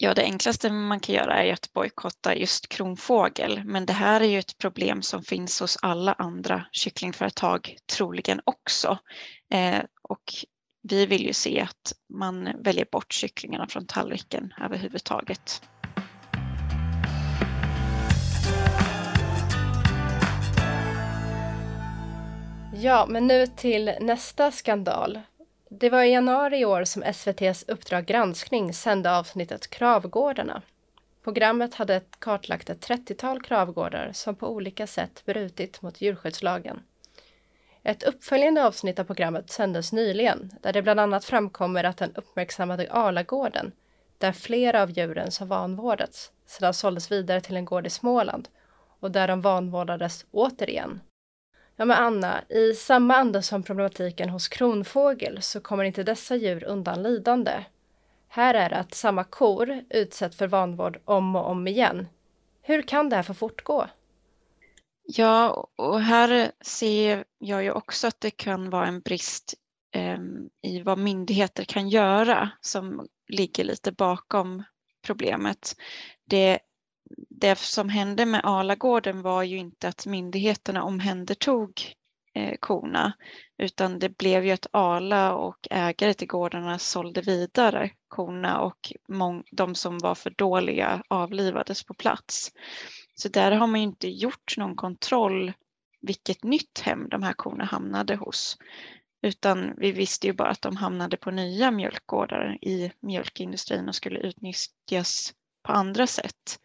Ja, 0.00 0.14
det 0.14 0.22
enklaste 0.22 0.70
man 0.70 1.00
kan 1.00 1.14
göra 1.14 1.44
är 1.44 1.52
att 1.52 1.72
bojkotta 1.72 2.34
just 2.34 2.68
kronfågel, 2.68 3.64
men 3.64 3.86
det 3.86 3.92
här 3.92 4.20
är 4.20 4.24
ju 4.24 4.38
ett 4.38 4.58
problem 4.58 5.02
som 5.02 5.22
finns 5.22 5.60
hos 5.60 5.78
alla 5.82 6.12
andra 6.12 6.64
kycklingföretag 6.72 7.76
troligen 7.96 8.40
också. 8.44 8.98
Eh, 9.52 9.80
och 10.02 10.22
vi 10.82 11.06
vill 11.06 11.26
ju 11.26 11.32
se 11.32 11.60
att 11.60 11.92
man 12.18 12.48
väljer 12.64 12.86
bort 12.92 13.12
kycklingarna 13.12 13.66
från 13.66 13.86
tallriken 13.86 14.54
överhuvudtaget. 14.60 15.62
Ja, 22.74 23.06
men 23.08 23.26
nu 23.26 23.46
till 23.46 23.94
nästa 24.00 24.52
skandal. 24.52 25.20
Det 25.70 25.90
var 25.90 26.02
i 26.02 26.12
januari 26.12 26.58
i 26.58 26.64
år 26.64 26.84
som 26.84 27.02
SVTs 27.02 27.64
Uppdrag 27.68 28.06
granskning 28.06 28.72
sände 28.72 29.16
avsnittet 29.16 29.70
Kravgårdarna. 29.70 30.62
Programmet 31.24 31.74
hade 31.74 32.02
kartlagt 32.18 32.70
ett 32.70 32.88
30-tal 32.88 33.42
kravgårdar 33.42 34.10
som 34.12 34.34
på 34.34 34.48
olika 34.48 34.86
sätt 34.86 35.22
brutit 35.26 35.82
mot 35.82 36.00
djurskyddslagen. 36.00 36.82
Ett 37.82 38.02
uppföljande 38.02 38.66
avsnitt 38.66 38.98
av 38.98 39.04
programmet 39.04 39.50
sändes 39.50 39.92
nyligen 39.92 40.52
där 40.62 40.72
det 40.72 40.82
bland 40.82 41.00
annat 41.00 41.24
framkommer 41.24 41.84
att 41.84 41.96
den 41.96 42.14
uppmärksammade 42.14 42.92
Alagården, 42.92 43.72
där 44.18 44.32
flera 44.32 44.82
av 44.82 44.90
djuren 44.90 45.30
som 45.30 45.48
vanvårdats, 45.48 46.32
sedan 46.46 46.74
såldes 46.74 47.12
vidare 47.12 47.40
till 47.40 47.56
en 47.56 47.64
gård 47.64 47.86
i 47.86 47.90
Småland 47.90 48.48
och 49.00 49.10
där 49.10 49.28
de 49.28 49.40
vanvårdades 49.40 50.26
återigen. 50.30 51.00
Ja 51.80 51.84
men 51.84 51.96
Anna, 51.96 52.44
i 52.48 52.74
samma 52.74 53.16
anda 53.16 53.42
som 53.42 53.62
problematiken 53.62 54.28
hos 54.28 54.48
kronfågel 54.48 55.42
så 55.42 55.60
kommer 55.60 55.84
inte 55.84 56.02
dessa 56.02 56.36
djur 56.36 56.64
undan 56.64 57.02
lidande. 57.02 57.64
Här 58.28 58.54
är 58.54 58.70
det 58.70 58.76
att 58.76 58.94
samma 58.94 59.24
kor 59.24 59.84
utsätts 59.90 60.36
för 60.36 60.46
vanvård 60.46 61.00
om 61.04 61.36
och 61.36 61.50
om 61.50 61.68
igen. 61.68 62.08
Hur 62.62 62.82
kan 62.82 63.08
det 63.08 63.16
här 63.16 63.22
få 63.22 63.34
fortgå? 63.34 63.86
Ja, 65.02 65.68
och 65.76 66.00
här 66.00 66.52
ser 66.60 67.24
jag 67.38 67.62
ju 67.62 67.70
också 67.70 68.06
att 68.06 68.20
det 68.20 68.30
kan 68.30 68.70
vara 68.70 68.86
en 68.86 69.00
brist 69.00 69.54
eh, 69.94 70.18
i 70.62 70.82
vad 70.82 70.98
myndigheter 70.98 71.64
kan 71.64 71.88
göra 71.88 72.50
som 72.60 73.06
ligger 73.28 73.64
lite 73.64 73.92
bakom 73.92 74.62
problemet. 75.06 75.76
Det 76.24 76.58
det 77.28 77.58
som 77.58 77.88
hände 77.88 78.26
med 78.26 78.40
Alagården 78.44 79.22
var 79.22 79.42
ju 79.42 79.56
inte 79.56 79.88
att 79.88 80.06
myndigheterna 80.06 80.82
omhändertog 80.82 81.94
eh, 82.34 82.56
korna 82.60 83.12
utan 83.58 83.98
det 83.98 84.18
blev 84.18 84.44
ju 84.44 84.50
att 84.50 84.66
Ala 84.70 85.34
och 85.34 85.68
ägare 85.70 86.14
till 86.14 86.28
gårdarna 86.28 86.78
sålde 86.78 87.20
vidare 87.20 87.90
korna 88.08 88.60
och 88.60 88.92
de 89.50 89.74
som 89.74 89.98
var 89.98 90.14
för 90.14 90.30
dåliga 90.30 91.02
avlivades 91.08 91.84
på 91.84 91.94
plats. 91.94 92.52
Så 93.14 93.28
där 93.28 93.52
har 93.52 93.66
man 93.66 93.80
ju 93.80 93.86
inte 93.86 94.08
gjort 94.08 94.56
någon 94.56 94.76
kontroll 94.76 95.52
vilket 96.00 96.44
nytt 96.44 96.80
hem 96.80 97.08
de 97.08 97.22
här 97.22 97.32
korna 97.32 97.64
hamnade 97.64 98.16
hos. 98.16 98.58
Utan 99.22 99.74
vi 99.76 99.92
visste 99.92 100.26
ju 100.26 100.32
bara 100.32 100.50
att 100.50 100.62
de 100.62 100.76
hamnade 100.76 101.16
på 101.16 101.30
nya 101.30 101.70
mjölkgårdar 101.70 102.58
i 102.62 102.92
mjölkindustrin 103.00 103.88
och 103.88 103.94
skulle 103.94 104.20
utnyttjas 104.20 105.34
på 105.68 105.72
andra 105.72 106.06
sätt. 106.06 106.60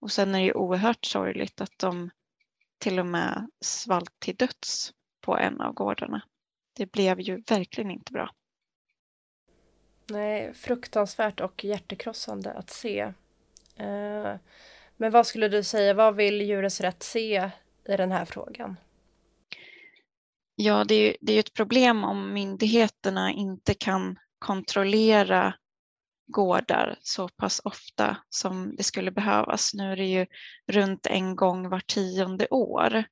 Och 0.00 0.10
sen 0.10 0.34
är 0.34 0.38
det 0.38 0.44
ju 0.44 0.52
oerhört 0.52 1.04
sorgligt 1.04 1.60
att 1.60 1.78
de 1.78 2.10
till 2.78 2.98
och 2.98 3.06
med 3.06 3.50
svalt 3.60 4.20
till 4.20 4.36
döds 4.36 4.92
på 5.20 5.36
en 5.36 5.60
av 5.60 5.72
gårdarna. 5.72 6.22
Det 6.76 6.92
blev 6.92 7.20
ju 7.20 7.42
verkligen 7.50 7.90
inte 7.90 8.12
bra. 8.12 8.30
Nej, 10.06 10.54
fruktansvärt 10.54 11.40
och 11.40 11.64
hjärtekrossande 11.64 12.52
att 12.52 12.70
se. 12.70 13.00
Eh, 13.76 14.34
men 14.96 15.10
vad 15.10 15.26
skulle 15.26 15.48
du 15.48 15.62
säga, 15.62 15.94
vad 15.94 16.16
vill 16.16 16.40
Djurens 16.40 16.80
Rätt 16.80 17.02
se 17.02 17.50
i 17.84 17.96
den 17.96 18.12
här 18.12 18.24
frågan? 18.24 18.76
Ja, 20.54 20.84
det 20.84 20.94
är 20.94 21.06
ju 21.06 21.16
det 21.20 21.32
är 21.32 21.40
ett 21.40 21.54
problem 21.54 22.04
om 22.04 22.32
myndigheterna 22.32 23.32
inte 23.32 23.74
kan 23.74 24.18
kontrollera 24.38 25.54
gårdar 26.30 26.98
så 27.02 27.28
pass 27.28 27.60
ofta 27.64 28.16
som 28.28 28.76
det 28.76 28.82
skulle 28.82 29.10
behövas. 29.10 29.74
Nu 29.74 29.92
är 29.92 29.96
det 29.96 30.06
ju 30.06 30.26
runt 30.72 31.06
en 31.06 31.36
gång 31.36 31.68
var 31.68 31.80
tionde 31.80 32.46
år 32.50 33.04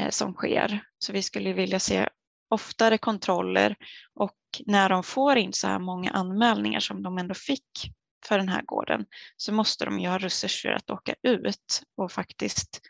eh, 0.00 0.10
som 0.10 0.34
sker, 0.34 0.84
så 0.98 1.12
vi 1.12 1.22
skulle 1.22 1.52
vilja 1.52 1.80
se 1.80 2.08
oftare 2.50 2.98
kontroller 2.98 3.76
och 4.14 4.36
när 4.66 4.88
de 4.88 5.02
får 5.02 5.36
in 5.36 5.52
så 5.52 5.66
här 5.66 5.78
många 5.78 6.10
anmälningar 6.10 6.80
som 6.80 7.02
de 7.02 7.18
ändå 7.18 7.34
fick 7.34 7.92
för 8.26 8.38
den 8.38 8.48
här 8.48 8.62
gården 8.62 9.06
så 9.36 9.52
måste 9.52 9.84
de 9.84 10.00
ju 10.00 10.08
ha 10.08 10.18
resurser 10.18 10.72
att 10.72 10.90
åka 10.90 11.14
ut 11.22 11.82
och 11.96 12.12
faktiskt 12.12 12.80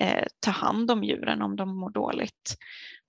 eh, 0.00 0.26
ta 0.40 0.50
hand 0.50 0.90
om 0.90 1.04
djuren 1.04 1.42
om 1.42 1.56
de 1.56 1.78
mår 1.78 1.90
dåligt. 1.90 2.56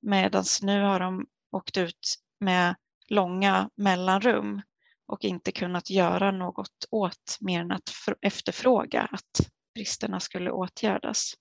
Medan 0.02 0.44
nu 0.62 0.82
har 0.82 1.00
de 1.00 1.26
åkt 1.52 1.78
ut 1.78 2.16
med 2.40 2.76
långa 3.10 3.70
mellanrum 3.76 4.62
och 5.10 5.26
inte 5.26 5.52
kunnat 5.52 5.90
göra 5.90 6.32
något 6.32 6.86
åt 6.92 7.38
mer 7.42 7.62
än 7.62 7.72
att 7.72 7.90
efterfråga 8.22 9.02
att 9.02 9.50
bristerna 9.74 10.20
skulle 10.20 10.52
åtgärdas. 10.52 11.34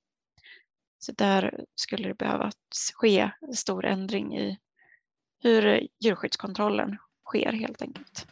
Så 0.99 1.13
där 1.13 1.65
skulle 1.75 2.09
det 2.09 2.15
behöva 2.15 2.53
ske 2.95 3.31
en 3.41 3.55
stor 3.55 3.85
ändring 3.85 4.39
i 4.39 4.59
hur 5.43 5.89
djurskyddskontrollen 6.01 6.97
sker 7.25 7.53
helt 7.53 7.83
enkelt. 7.83 8.27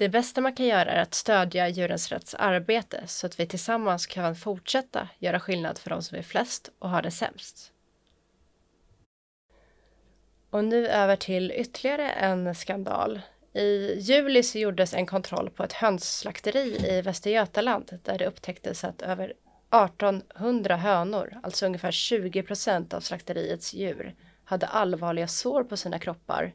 Det 0.00 0.08
bästa 0.08 0.40
man 0.40 0.54
kan 0.54 0.66
göra 0.66 0.90
är 0.90 1.02
att 1.02 1.14
stödja 1.14 1.68
Djurens 1.68 2.12
Rätts 2.12 2.34
arbete 2.34 3.02
så 3.06 3.26
att 3.26 3.40
vi 3.40 3.46
tillsammans 3.46 4.06
kan 4.06 4.36
fortsätta 4.36 5.08
göra 5.18 5.40
skillnad 5.40 5.78
för 5.78 5.90
de 5.90 6.02
som 6.02 6.18
är 6.18 6.22
flest 6.22 6.70
och 6.78 6.90
har 6.90 7.02
det 7.02 7.10
sämst. 7.10 7.72
Och 10.50 10.64
nu 10.64 10.88
över 10.88 11.16
till 11.16 11.52
ytterligare 11.52 12.10
en 12.10 12.54
skandal. 12.54 13.20
I 13.52 13.98
juli 13.98 14.42
så 14.42 14.58
gjordes 14.58 14.94
en 14.94 15.06
kontroll 15.06 15.50
på 15.50 15.64
ett 15.64 15.72
hönsslakteri 15.72 16.98
i 16.98 17.02
Västergötaland 17.02 17.98
där 18.02 18.18
det 18.18 18.26
upptäcktes 18.26 18.84
att 18.84 19.02
över 19.02 19.32
1800 19.84 20.76
hönor, 20.76 21.40
alltså 21.42 21.66
ungefär 21.66 21.90
20 21.90 22.42
procent 22.42 22.94
av 22.94 23.00
slakteriets 23.00 23.74
djur, 23.74 24.14
hade 24.44 24.66
allvarliga 24.66 25.28
sår 25.28 25.64
på 25.64 25.76
sina 25.76 25.98
kroppar 25.98 26.52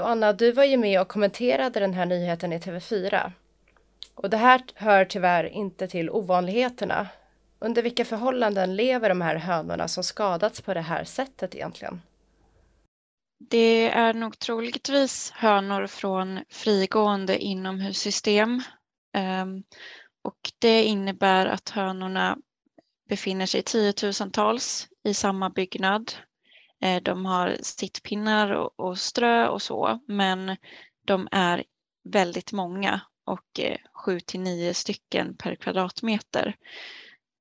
Anna, 0.00 0.32
du 0.32 0.52
var 0.52 0.64
ju 0.64 0.76
med 0.76 1.00
och 1.00 1.08
kommenterade 1.08 1.80
den 1.80 1.94
här 1.94 2.06
nyheten 2.06 2.52
i 2.52 2.58
TV4. 2.58 3.32
Och 4.14 4.30
det 4.30 4.36
här 4.36 4.62
hör 4.74 5.04
tyvärr 5.04 5.44
inte 5.44 5.88
till 5.88 6.10
ovanligheterna. 6.10 7.08
Under 7.58 7.82
vilka 7.82 8.04
förhållanden 8.04 8.76
lever 8.76 9.08
de 9.08 9.20
här 9.20 9.36
hönorna 9.36 9.88
som 9.88 10.04
skadats 10.04 10.60
på 10.60 10.74
det 10.74 10.80
här 10.80 11.04
sättet 11.04 11.54
egentligen? 11.54 12.00
Det 13.50 13.90
är 13.90 14.14
nog 14.14 14.38
troligtvis 14.38 15.30
hönor 15.30 15.86
från 15.86 16.40
frigående 16.50 17.38
inomhussystem. 17.38 18.62
Ehm, 19.14 19.62
och 20.22 20.38
det 20.58 20.84
innebär 20.84 21.46
att 21.46 21.68
hönorna 21.68 22.38
befinner 23.08 23.46
sig 23.46 23.62
tiotusentals 23.62 24.88
i 25.04 25.14
samma 25.14 25.50
byggnad 25.50 26.12
Eh, 26.82 27.02
de 27.02 27.26
har 27.26 27.56
sittpinnar 27.60 28.50
och, 28.80 28.98
strö 28.98 29.48
och 29.48 29.62
så, 29.62 30.00
men 30.06 30.56
de 31.04 31.28
är 31.32 31.64
väldigt 32.04 32.52
många 32.52 33.00
och 33.24 33.60
eh, 33.60 33.78
7 33.92 34.20
till 34.20 34.40
9 34.40 34.74
stycken 34.74 35.36
per 35.36 35.54
kvadratmeter. 35.54 36.56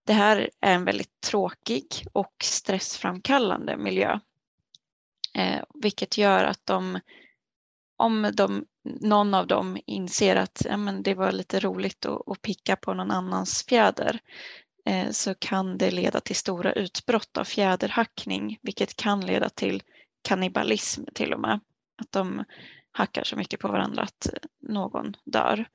Det 0.06 0.14
här 0.14 0.50
är 0.62 0.74
en 0.74 0.86
väldigt 0.86 1.22
tråkig 1.22 1.86
och 2.14 2.34
stressframkallande 2.44 3.78
miljö, 3.78 4.20
eh, 5.36 5.64
vilket 5.74 6.18
gör 6.18 6.44
att 6.44 6.66
de, 6.66 7.00
om 7.98 8.32
de, 8.34 8.66
någon 8.84 9.34
av 9.34 9.48
dem 9.48 9.78
inser 9.86 10.36
att 10.36 10.62
ja, 10.66 10.78
men 10.78 11.04
det 11.04 11.14
var 11.14 11.32
lite 11.32 11.60
roligt 11.60 12.06
att, 12.06 12.28
att 12.28 12.42
picka 12.42 12.76
på 12.76 12.94
någon 12.94 13.12
annans 13.12 13.66
fjäder, 13.70 14.20
Eh, 14.86 15.10
så 15.12 15.36
kan 15.36 15.78
det 15.78 15.92
leda 15.92 16.20
till 16.20 16.36
stora 16.36 16.74
utbrott 16.74 17.38
av 17.38 17.44
fjäderhackning, 17.44 18.58
vilket 18.62 18.96
kan 18.96 19.26
leda 19.26 19.50
till 19.50 19.84
kannibalism 20.22 21.04
till 21.14 21.34
och 21.34 21.40
med. 21.40 21.60
Att 22.02 22.12
de 22.12 22.44
hackar 22.92 23.24
så 23.24 23.36
mycket 23.36 23.60
på 23.60 23.68
varandra 23.68 24.04
att 24.04 24.26
eh, 24.26 24.34
någon 24.70 25.14
dör. 25.26 25.66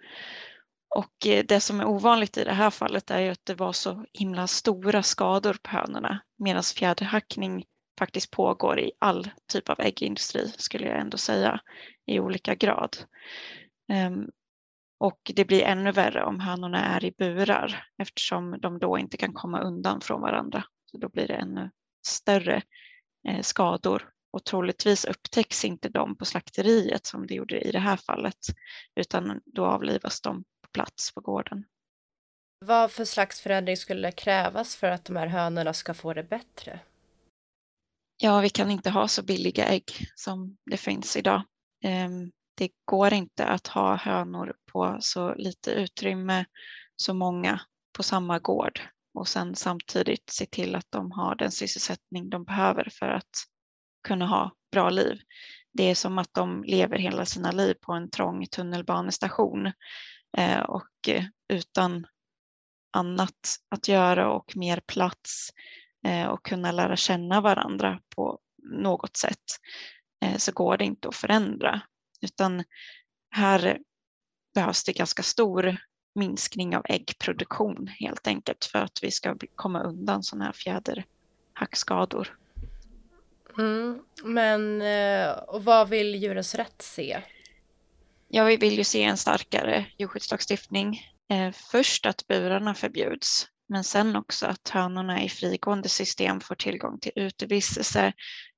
Och 0.97 1.27
eh, 1.27 1.45
det 1.45 1.61
som 1.61 1.81
är 1.81 1.87
ovanligt 1.87 2.37
i 2.37 2.45
det 2.45 2.53
här 2.53 2.71
fallet 2.71 3.11
är 3.11 3.21
ju 3.21 3.29
att 3.29 3.47
det 3.47 3.55
var 3.55 3.73
så 3.73 4.05
himla 4.13 4.47
stora 4.47 5.03
skador 5.03 5.57
på 5.63 5.71
hönorna 5.71 6.21
medan 6.39 6.63
fjäderhackning 6.63 7.65
faktiskt 7.99 8.31
pågår 8.31 8.81
i 8.81 8.93
all 8.99 9.31
typ 9.53 9.69
av 9.69 9.81
äggindustri 9.81 10.53
skulle 10.57 10.87
jag 10.87 11.01
ändå 11.01 11.17
säga 11.17 11.61
i 12.07 12.21
olika 12.21 12.55
grad. 12.55 12.97
Ehm, 13.89 14.31
Um, 15.01 15.07
och 15.07 15.33
det 15.35 15.45
blir 15.45 15.63
ännu 15.63 15.93
värre 15.93 16.25
om 16.25 16.41
hönorna 16.41 16.85
är 16.85 17.05
i 17.05 17.15
burar 17.19 17.85
eftersom 18.03 18.59
de 18.61 18.79
då 18.79 18.99
inte 18.99 19.17
kan 19.17 19.33
komma 19.33 19.61
undan 19.61 20.01
från 20.01 20.21
varandra. 20.21 20.65
Så 20.91 20.99
då 20.99 21.09
blir 21.09 21.29
det 21.29 21.35
ännu 21.35 21.71
större 22.07 22.63
eh, 23.29 23.43
skador 23.43 24.11
och 24.33 24.45
troligtvis 24.45 25.05
upptäcks 25.05 25.65
inte 25.65 25.89
de 25.89 26.17
på 26.17 26.25
slakteriet 26.25 27.07
som 27.07 27.27
det 27.27 27.35
gjorde 27.35 27.61
i 27.61 27.73
det 27.73 27.79
här 27.79 27.97
fallet 27.97 28.39
utan 28.95 29.41
då 29.45 29.67
avlivas 29.67 30.21
de 30.21 30.43
på 30.43 30.69
plats 30.73 31.15
på 31.15 31.21
gården. 31.21 31.65
Vad 32.65 32.91
för 32.91 33.05
slags 33.05 33.41
förändring 33.41 33.77
skulle 33.77 34.13
krävas 34.13 34.77
för 34.77 34.91
att 34.91 35.05
de 35.05 35.17
här 35.17 35.27
hönorna 35.27 35.73
ska 35.73 35.95
få 35.95 36.15
det 36.15 36.23
bättre? 36.23 36.81
Ja, 38.23 38.41
vi 38.41 38.49
kan 38.49 38.71
inte 38.71 38.91
ha 38.91 39.09
så 39.09 39.23
billiga 39.23 39.65
ägg 39.65 39.93
som 40.15 40.57
det 40.71 40.77
finns 40.77 41.17
idag. 41.17 41.43
Ehm, 41.85 42.33
det 42.57 42.71
går 42.85 43.13
inte 43.13 43.47
att 43.47 43.67
ha 43.67 43.97
hönor 43.97 44.55
på 44.73 44.97
så 45.01 45.35
lite 45.35 45.71
utrymme, 45.71 46.45
så 46.97 47.15
många 47.15 47.61
på 47.97 48.03
samma 48.03 48.39
gård 48.39 48.81
och 49.15 49.29
sen 49.29 49.55
samtidigt 49.55 50.31
se 50.31 50.47
till 50.47 50.75
att 50.75 50.87
de 50.91 51.13
har 51.13 51.35
den 51.35 51.51
sysselsättning 51.51 52.31
de 52.31 52.45
behöver 52.45 52.89
för 52.93 53.09
att 53.09 53.31
kunna 54.09 54.27
ha 54.27 54.53
bra 54.73 54.91
liv. 54.91 55.21
Det 55.73 55.85
är 55.85 55.95
som 55.95 56.19
att 56.19 56.35
de 56.35 56.65
lever 56.65 56.99
hela 56.99 57.27
sina 57.27 57.51
liv 57.51 57.75
på 57.81 57.93
en 57.93 58.11
trång 58.11 58.47
tunnelbanestation 58.47 59.73
eh, 60.39 60.61
och 60.61 61.09
eh, 61.09 61.25
utan 61.49 62.07
annat 62.93 63.57
att 63.69 63.89
göra 63.89 64.31
och 64.31 64.57
mer 64.57 64.81
plats 64.87 65.51
eh, 66.07 66.27
och 66.27 66.45
kunna 66.45 66.73
lära 66.73 66.97
känna 66.97 67.41
varandra 67.41 68.01
på 68.17 68.39
något 68.63 69.17
sätt 69.17 69.45
så 70.37 70.53
går 70.53 70.77
det 70.77 70.85
inte 70.85 71.09
att 71.09 71.17
förändra 71.17 71.83
utan 72.21 72.65
här 73.31 73.79
behövs 74.55 74.85
det 74.85 74.93
ganska 74.93 75.23
stor 75.23 75.77
minskning 76.15 76.77
av 76.77 76.83
äggproduktion 76.89 77.89
helt 78.01 78.27
enkelt 78.27 78.65
för 78.65 78.79
att 78.79 78.99
vi 79.03 79.11
ska 79.11 79.37
komma 79.55 79.83
undan 79.83 80.23
sådana 80.23 80.45
här 80.45 80.53
fjäderhackskador. 80.53 82.39
Mm, 83.59 84.03
men 84.25 84.83
eh, 84.83 85.31
och 85.31 85.65
vad 85.65 85.89
vill 85.89 86.15
Djurens 86.15 86.55
Rätt 86.55 86.83
se? 86.83 87.23
Ja, 88.29 88.45
vi 88.45 88.57
vill 88.57 88.79
ju 88.79 88.85
se 88.85 89.03
en 89.03 89.17
starkare 89.17 89.87
djurskyddslagstiftning. 89.99 91.01
Eh, 91.31 91.53
först 91.53 92.07
att 92.07 92.27
burarna 92.27 92.75
förbjuds, 92.75 93.49
men 93.69 93.85
sen 93.85 94.17
också 94.17 94.47
att 94.47 94.69
hönorna 94.69 95.23
i 95.23 95.29
frigående 95.29 95.89
system 95.89 96.41
får 96.41 96.55
tillgång 96.55 96.99
till 96.99 97.13
utevistelse, 97.17 98.13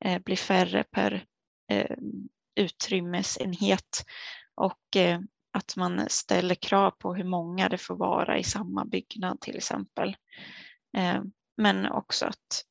eh, 0.05 0.19
blir 0.19 0.37
färre 0.37 0.85
per 0.85 1.25
utrymmesenhet 2.59 4.05
och 4.55 4.97
eh, 4.97 5.21
att 5.53 5.77
man 5.77 6.07
ställer 6.09 6.55
krav 6.55 6.91
på 6.91 7.15
hur 7.15 7.25
många 7.25 7.69
det 7.69 7.79
får 7.79 7.97
vara 7.97 8.39
i 8.39 8.45
samma 8.45 8.85
byggnad 8.85 9.41
till 9.41 9.57
exempel. 9.57 10.17
Eh, 10.97 11.23
men 11.57 11.87
också 11.87 12.27
att 12.27 12.65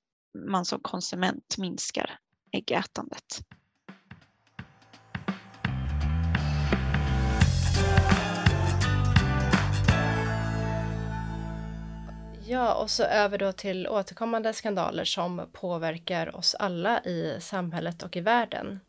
man 0.49 0.65
som 0.65 0.79
konsument 0.79 1.57
minskar 1.57 2.19
äggätandet. 2.51 3.39
Ja, 12.49 12.73
och 12.73 12.89
så 12.89 13.03
över 13.03 13.37
då 13.37 13.51
till 13.51 13.87
återkommande 13.87 14.53
skandaler 14.53 15.03
som 15.03 15.49
påverkar 15.51 16.35
oss 16.35 16.55
alla 16.55 17.03
i 17.03 17.37
samhället 17.41 18.03
och 18.03 18.17
i 18.17 18.21
världen. 18.21 18.79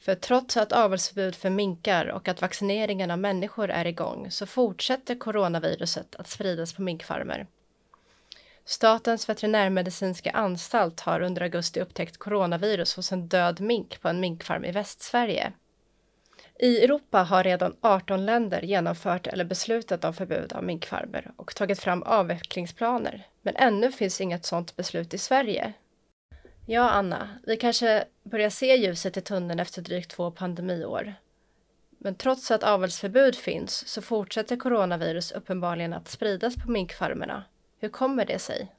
För 0.00 0.14
trots 0.14 0.56
att 0.56 0.72
avelsförbud 0.72 1.34
för 1.34 1.50
minkar 1.50 2.06
och 2.06 2.28
att 2.28 2.40
vaccineringen 2.40 3.10
av 3.10 3.18
människor 3.18 3.70
är 3.70 3.86
igång 3.86 4.30
så 4.30 4.46
fortsätter 4.46 5.14
coronaviruset 5.14 6.14
att 6.14 6.28
spridas 6.28 6.72
på 6.72 6.82
minkfarmer. 6.82 7.46
Statens 8.64 9.28
veterinärmedicinska 9.28 10.30
anstalt 10.30 11.00
har 11.00 11.20
under 11.20 11.42
augusti 11.42 11.80
upptäckt 11.80 12.16
coronavirus 12.16 12.96
hos 12.96 13.12
en 13.12 13.28
död 13.28 13.60
mink 13.60 14.00
på 14.00 14.08
en 14.08 14.20
minkfarm 14.20 14.64
i 14.64 14.72
Västsverige. 14.72 15.52
I 16.58 16.84
Europa 16.84 17.22
har 17.22 17.44
redan 17.44 17.76
18 17.80 18.26
länder 18.26 18.62
genomfört 18.62 19.26
eller 19.26 19.44
beslutat 19.44 20.04
om 20.04 20.14
förbud 20.14 20.52
av 20.52 20.64
minkfarmer 20.64 21.32
och 21.36 21.54
tagit 21.54 21.80
fram 21.80 22.02
avvecklingsplaner, 22.02 23.26
men 23.42 23.56
ännu 23.56 23.92
finns 23.92 24.20
inget 24.20 24.44
sådant 24.44 24.76
beslut 24.76 25.14
i 25.14 25.18
Sverige. 25.18 25.72
Ja, 26.72 26.90
Anna, 26.90 27.28
vi 27.46 27.56
kanske 27.56 28.04
börjar 28.22 28.50
se 28.50 28.76
ljuset 28.76 29.16
i 29.16 29.20
tunneln 29.20 29.60
efter 29.60 29.82
drygt 29.82 30.10
två 30.10 30.30
pandemiår. 30.30 31.14
Men 31.98 32.14
trots 32.14 32.50
att 32.50 32.62
avelsförbud 32.62 33.36
finns 33.36 33.88
så 33.88 34.02
fortsätter 34.02 34.56
coronavirus 34.56 35.32
uppenbarligen 35.32 35.92
att 35.92 36.08
spridas 36.08 36.56
på 36.56 36.70
minkfarmerna 36.70 37.44
hur 37.78 37.88
kommer 37.88 38.24
det 38.24 38.38
sig? 38.38 38.72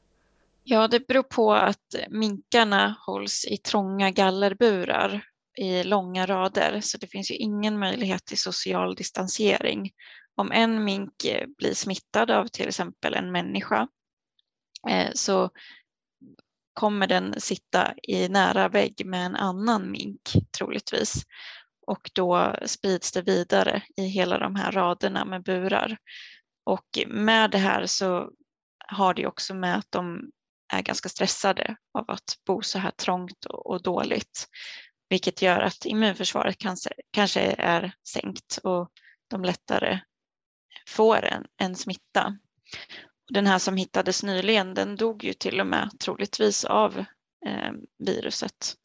Ja, 0.63 0.87
det 0.87 1.07
beror 1.07 1.23
på 1.23 1.53
att 1.53 1.95
minkarna 2.09 2.95
hålls 3.05 3.45
i 3.45 3.57
trånga 3.57 4.11
gallerburar 4.11 5.23
i 5.57 5.83
långa 5.83 6.25
rader, 6.25 6.81
så 6.81 6.97
det 6.97 7.07
finns 7.07 7.31
ju 7.31 7.35
ingen 7.35 7.79
möjlighet 7.79 8.25
till 8.25 8.39
social 8.39 8.95
distansering. 8.95 9.91
Om 10.35 10.51
en 10.51 10.83
mink 10.83 11.25
blir 11.57 11.73
smittad 11.73 12.31
av 12.31 12.47
till 12.47 12.67
exempel 12.67 13.13
en 13.13 13.31
människa 13.31 13.87
eh, 14.89 15.09
så 15.13 15.49
kommer 16.73 17.07
den 17.07 17.41
sitta 17.41 17.93
i 18.03 18.29
nära 18.29 18.69
vägg 18.69 19.05
med 19.05 19.25
en 19.25 19.35
annan 19.35 19.91
mink 19.91 20.31
troligtvis 20.57 21.23
och 21.87 22.11
då 22.13 22.55
sprids 22.65 23.11
det 23.11 23.21
vidare 23.21 23.83
i 23.97 24.03
hela 24.03 24.37
de 24.37 24.55
här 24.55 24.71
raderna 24.71 25.25
med 25.25 25.43
burar. 25.43 25.97
Och 26.63 26.87
med 27.07 27.51
det 27.51 27.57
här 27.57 27.85
så 27.85 28.29
har 28.87 29.13
det 29.13 29.27
också 29.27 29.53
med 29.53 29.77
att 29.77 29.91
de 29.91 30.31
är 30.73 30.81
ganska 30.81 31.09
stressade 31.09 31.75
av 31.93 32.11
att 32.11 32.37
bo 32.45 32.61
så 32.61 32.79
här 32.79 32.91
trångt 32.91 33.45
och 33.45 33.83
dåligt, 33.83 34.47
vilket 35.09 35.41
gör 35.41 35.59
att 35.59 35.85
immunförsvaret 35.85 36.55
kanske 37.11 37.41
är 37.57 37.93
sänkt 38.07 38.59
och 38.63 38.91
de 39.27 39.43
lättare 39.43 39.99
får 40.87 41.25
en, 41.25 41.45
en 41.57 41.75
smitta. 41.75 42.37
Den 43.33 43.47
här 43.47 43.59
som 43.59 43.77
hittades 43.77 44.23
nyligen, 44.23 44.73
den 44.73 44.95
dog 44.95 45.23
ju 45.23 45.33
till 45.33 45.59
och 45.59 45.67
med 45.67 45.89
troligtvis 45.99 46.65
av 46.65 46.97
eh, 47.45 47.71
viruset. 47.97 48.75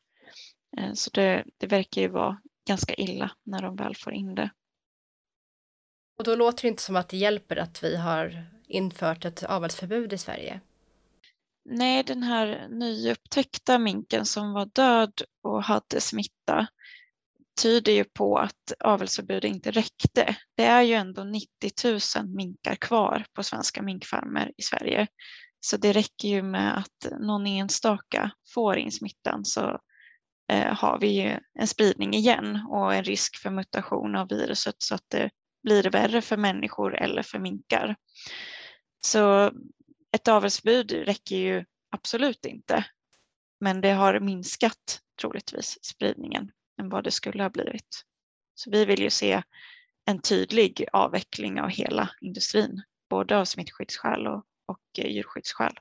Eh, 0.78 0.92
så 0.92 1.10
det, 1.10 1.44
det 1.56 1.66
verkar 1.66 2.02
ju 2.02 2.08
vara 2.08 2.40
ganska 2.68 2.94
illa 2.94 3.30
när 3.42 3.62
de 3.62 3.76
väl 3.76 3.96
får 3.96 4.12
in 4.12 4.34
det. 4.34 4.50
Och 6.18 6.24
då 6.24 6.34
låter 6.34 6.62
det 6.62 6.68
inte 6.68 6.82
som 6.82 6.96
att 6.96 7.08
det 7.08 7.16
hjälper 7.16 7.56
att 7.56 7.84
vi 7.84 7.96
har 7.96 8.46
infört 8.68 9.24
ett 9.24 9.42
avelsförbud 9.42 10.12
i 10.12 10.18
Sverige? 10.18 10.60
Nej, 11.64 12.02
den 12.02 12.22
här 12.22 12.68
nyupptäckta 12.70 13.78
minken 13.78 14.26
som 14.26 14.52
var 14.52 14.66
död 14.66 15.22
och 15.42 15.62
hade 15.62 16.00
smitta 16.00 16.66
tyder 17.62 17.92
ju 17.92 18.04
på 18.04 18.38
att 18.38 18.72
avelsförbud 18.84 19.44
inte 19.44 19.70
räckte. 19.70 20.36
Det 20.56 20.64
är 20.64 20.82
ju 20.82 20.94
ändå 20.94 21.24
90 21.24 21.48
000 22.16 22.28
minkar 22.28 22.74
kvar 22.74 23.26
på 23.32 23.42
svenska 23.42 23.82
minkfarmer 23.82 24.52
i 24.56 24.62
Sverige. 24.62 25.06
Så 25.60 25.76
det 25.76 25.92
räcker 25.92 26.28
ju 26.28 26.42
med 26.42 26.78
att 26.78 27.20
någon 27.20 27.46
enstaka 27.46 28.30
får 28.54 28.78
in 28.78 28.92
smittan 28.92 29.44
så 29.44 29.80
eh, 30.52 30.74
har 30.74 30.98
vi 30.98 31.08
ju 31.08 31.38
en 31.58 31.66
spridning 31.66 32.14
igen 32.14 32.66
och 32.70 32.94
en 32.94 33.04
risk 33.04 33.36
för 33.36 33.50
mutation 33.50 34.16
av 34.16 34.28
viruset 34.28 34.74
så 34.78 34.94
att 34.94 35.04
det 35.08 35.30
blir 35.62 35.90
värre 35.90 36.22
för 36.22 36.36
människor 36.36 36.96
eller 36.96 37.22
för 37.22 37.38
minkar. 37.38 37.96
Så 39.06 39.52
ett 40.12 40.28
avelsförbud 40.28 40.92
räcker 40.92 41.36
ju 41.36 41.64
absolut 41.90 42.46
inte. 42.46 42.84
Men 43.60 43.80
det 43.80 43.92
har 43.92 44.20
minskat 44.20 45.00
troligtvis 45.20 45.78
spridningen 45.84 46.50
än 46.80 46.88
vad 46.88 47.04
det 47.04 47.10
skulle 47.10 47.42
ha 47.42 47.50
blivit. 47.50 48.04
Så 48.54 48.70
vi 48.70 48.84
vill 48.84 49.02
ju 49.02 49.10
se 49.10 49.42
en 50.04 50.20
tydlig 50.20 50.86
avveckling 50.92 51.60
av 51.60 51.68
hela 51.68 52.10
industrin, 52.20 52.82
både 53.10 53.38
av 53.38 53.44
smittskyddsskäl 53.44 54.26
och, 54.26 54.44
och 54.66 54.98
eh, 54.98 55.10
djurskyddsskäl. 55.10 55.78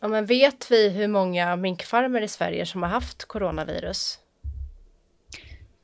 Ja, 0.00 0.08
men 0.08 0.26
vet 0.26 0.70
vi 0.70 0.88
hur 0.88 1.08
många 1.08 1.56
minkfarmer 1.56 2.22
i 2.22 2.28
Sverige 2.28 2.66
som 2.66 2.82
har 2.82 2.90
haft 2.90 3.24
coronavirus? 3.24 4.18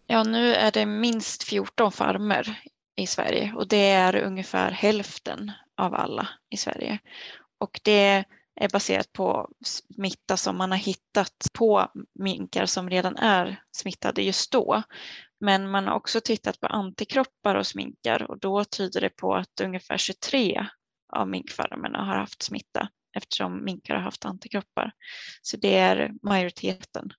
Ja, 0.07 0.23
nu 0.23 0.55
är 0.55 0.73
det 0.73 0.87
minst 0.87 1.43
14 1.43 1.93
farmer 1.93 2.61
i 2.97 3.07
Sverige 3.07 3.53
och 3.57 3.69
det 3.69 3.91
är 3.91 4.17
ungefär 4.17 4.71
hälften 4.71 5.53
av 5.77 5.95
alla 5.95 6.29
i 6.51 6.57
Sverige. 6.57 6.99
Och 7.59 7.81
det 7.83 8.25
är 8.57 8.69
baserat 8.69 9.13
på 9.13 9.51
smitta 9.65 10.37
som 10.37 10.57
man 10.57 10.71
har 10.71 10.79
hittat 10.79 11.47
på 11.53 11.89
minkar 12.15 12.67
som 12.67 12.91
redan 12.91 13.17
är 13.17 13.63
smittade 13.77 14.23
just 14.23 14.53
då. 14.53 14.83
Men 15.41 15.71
man 15.71 15.87
har 15.87 15.95
också 15.95 16.21
tittat 16.21 16.61
på 16.61 16.67
antikroppar 16.67 17.55
hos 17.55 17.75
minkar 17.75 18.31
och 18.31 18.39
då 18.39 18.65
tyder 18.65 19.01
det 19.01 19.11
på 19.11 19.35
att 19.35 19.61
ungefär 19.61 19.97
23 19.97 20.67
av 21.13 21.29
minkfarmerna 21.29 22.05
har 22.05 22.17
haft 22.17 22.43
smitta 22.43 22.89
eftersom 23.17 23.65
minkar 23.65 23.95
har 23.95 24.03
haft 24.03 24.25
antikroppar. 24.25 24.93
Så 25.43 25.57
det 25.57 25.77
är 25.79 26.13
majoriteten 26.23 27.13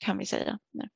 kan 0.00 0.18
vi 0.18 0.26
säga 0.26 0.58
nu. 0.72 0.88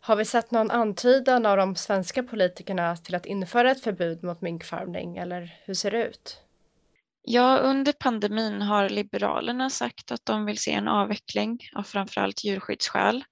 Har 0.00 0.16
vi 0.16 0.24
sett 0.24 0.50
någon 0.50 0.70
antydan 0.70 1.46
av 1.46 1.56
de 1.56 1.76
svenska 1.76 2.22
politikerna 2.22 2.96
till 2.96 3.14
att 3.14 3.26
införa 3.26 3.70
ett 3.70 3.82
förbud 3.82 4.24
mot 4.24 4.40
minkfarmning 4.40 5.16
eller 5.16 5.60
hur 5.64 5.74
ser 5.74 5.90
det 5.90 6.04
ut? 6.06 6.45
Ja, 7.28 7.58
under 7.58 7.92
pandemin 7.92 8.62
har 8.62 8.88
Liberalerna 8.88 9.70
sagt 9.70 10.12
att 10.12 10.24
de 10.24 10.44
vill 10.44 10.58
se 10.58 10.72
en 10.72 10.88
avveckling 10.88 11.58
av 11.76 11.82
framförallt 11.82 12.44
djurskyddsskäl. 12.44 13.24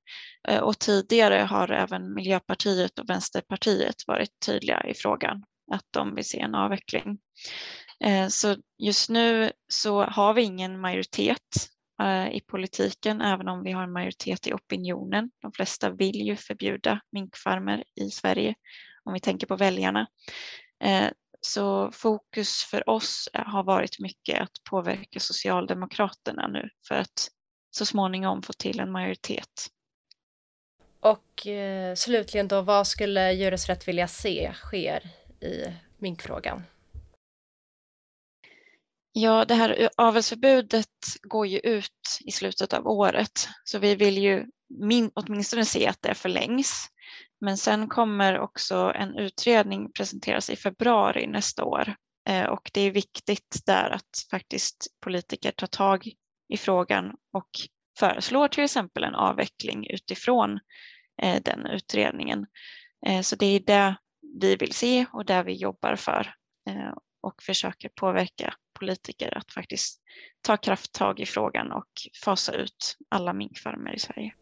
Eh, 0.49 0.61
och 0.61 0.79
tidigare 0.79 1.35
har 1.35 1.71
även 1.71 2.15
Miljöpartiet 2.15 2.99
och 2.99 3.11
Vänsterpartiet 3.11 3.95
varit 4.07 4.31
tydliga 4.47 4.87
i 4.87 4.95
frågan 4.95 5.45
att 5.73 5.85
de 5.91 6.15
vill 6.15 6.25
se 6.25 6.41
en 6.41 6.55
avveckling. 6.55 7.19
Eh, 8.05 8.29
så 8.29 8.57
just 8.79 9.11
nu 9.11 9.53
så 9.69 10.05
har 10.05 10.35
vi 10.35 10.43
ingen 10.43 10.81
majoritet 10.81 11.69
eh, 12.03 12.29
i 12.29 12.41
politiken, 12.41 13.21
även 13.21 13.49
om 13.49 13.63
vi 13.63 13.73
har 13.73 13.83
en 13.83 13.93
majoritet 13.93 14.47
i 14.47 14.53
opinionen. 14.53 15.31
De 15.43 15.53
flesta 15.53 15.91
vill 15.91 16.27
ju 16.27 16.37
förbjuda 16.37 17.01
minkfarmer 17.13 17.85
i 18.01 18.11
Sverige, 18.11 18.55
om 19.05 19.13
vi 19.13 19.21
tänker 19.21 19.47
på 19.47 19.57
väljarna. 19.57 20.07
Så 21.47 21.91
fokus 21.93 22.65
för 22.71 22.89
oss 22.89 23.29
har 23.33 23.65
varit 23.65 23.99
mycket 23.99 24.43
att 24.43 24.65
påverka 24.71 25.21
Socialdemokraterna 25.21 26.49
nu 26.49 26.69
för 26.89 26.95
att 26.95 27.29
så 27.71 27.87
småningom 27.87 28.43
få 28.43 28.53
till 28.53 28.81
en 28.81 28.93
majoritet. 28.93 29.67
Och 31.01 31.47
eh, 31.47 31.95
slutligen 31.95 32.49
då, 32.49 32.63
vad 32.63 32.87
skulle 32.87 33.33
Djurens 33.33 33.89
vilja 33.89 34.09
se 34.09 34.53
sker 34.55 35.11
i 35.41 35.73
minkfrågan? 35.99 36.63
Ja, 39.13 39.45
det 39.45 39.55
här 39.55 39.89
avelsförbudet 39.97 40.89
går 41.23 41.47
ju 41.47 41.59
ut 41.59 42.21
i 42.25 42.33
slutet 42.33 42.73
av 42.73 42.87
året, 42.87 43.49
så 43.65 43.79
vi 43.79 43.95
vill 43.95 44.19
ju 44.19 44.47
min, 44.69 45.11
åtminstone 45.15 45.65
se 45.65 45.87
att 45.87 46.03
det 46.03 46.15
förlängs. 46.15 46.89
Men 47.45 47.57
sen 47.57 47.89
kommer 47.89 48.39
också 48.39 48.93
en 48.95 49.19
utredning 49.19 49.93
presenteras 49.93 50.51
i 50.51 50.57
februari 50.57 51.27
nästa 51.27 51.65
år 51.65 51.95
eh, 52.29 52.45
och 52.45 52.71
det 52.75 52.81
är 52.81 52.91
viktigt 52.91 53.61
där 53.67 53.91
att 53.91 54.27
faktiskt 54.31 54.87
politiker 55.01 55.51
tar 55.51 55.67
tag 55.67 56.09
i 56.49 56.57
frågan 56.57 57.13
och 57.33 57.49
föreslår 57.99 58.49
till 58.49 58.65
exempel 58.65 59.05
en 59.05 59.15
avveckling 59.15 59.91
utifrån 59.91 60.61
eh, 61.23 61.43
den 61.43 61.67
utredningen. 61.67 62.47
Eh, 63.07 63.21
så 63.21 63.37
det 63.37 63.47
är 63.47 63.61
det 63.61 63.97
vi 64.41 64.57
vill 64.57 64.73
se 64.73 65.07
och 65.13 65.25
där 65.25 65.45
vi 65.45 65.53
jobbar 65.53 65.97
för 65.97 66.35
och 67.23 67.43
försöker 67.43 67.89
påverka 67.89 68.55
politiker 68.79 69.39
att 69.39 69.53
faktiskt 69.53 70.03
ta 70.41 70.57
krafttag 70.57 71.21
i 71.21 71.27
frågan 71.27 71.73
och 71.73 71.91
fasa 72.25 72.53
ut 72.53 72.97
alla 73.09 73.33
minkfarmer 73.33 73.95
i 73.95 73.99
Sverige. 73.99 74.35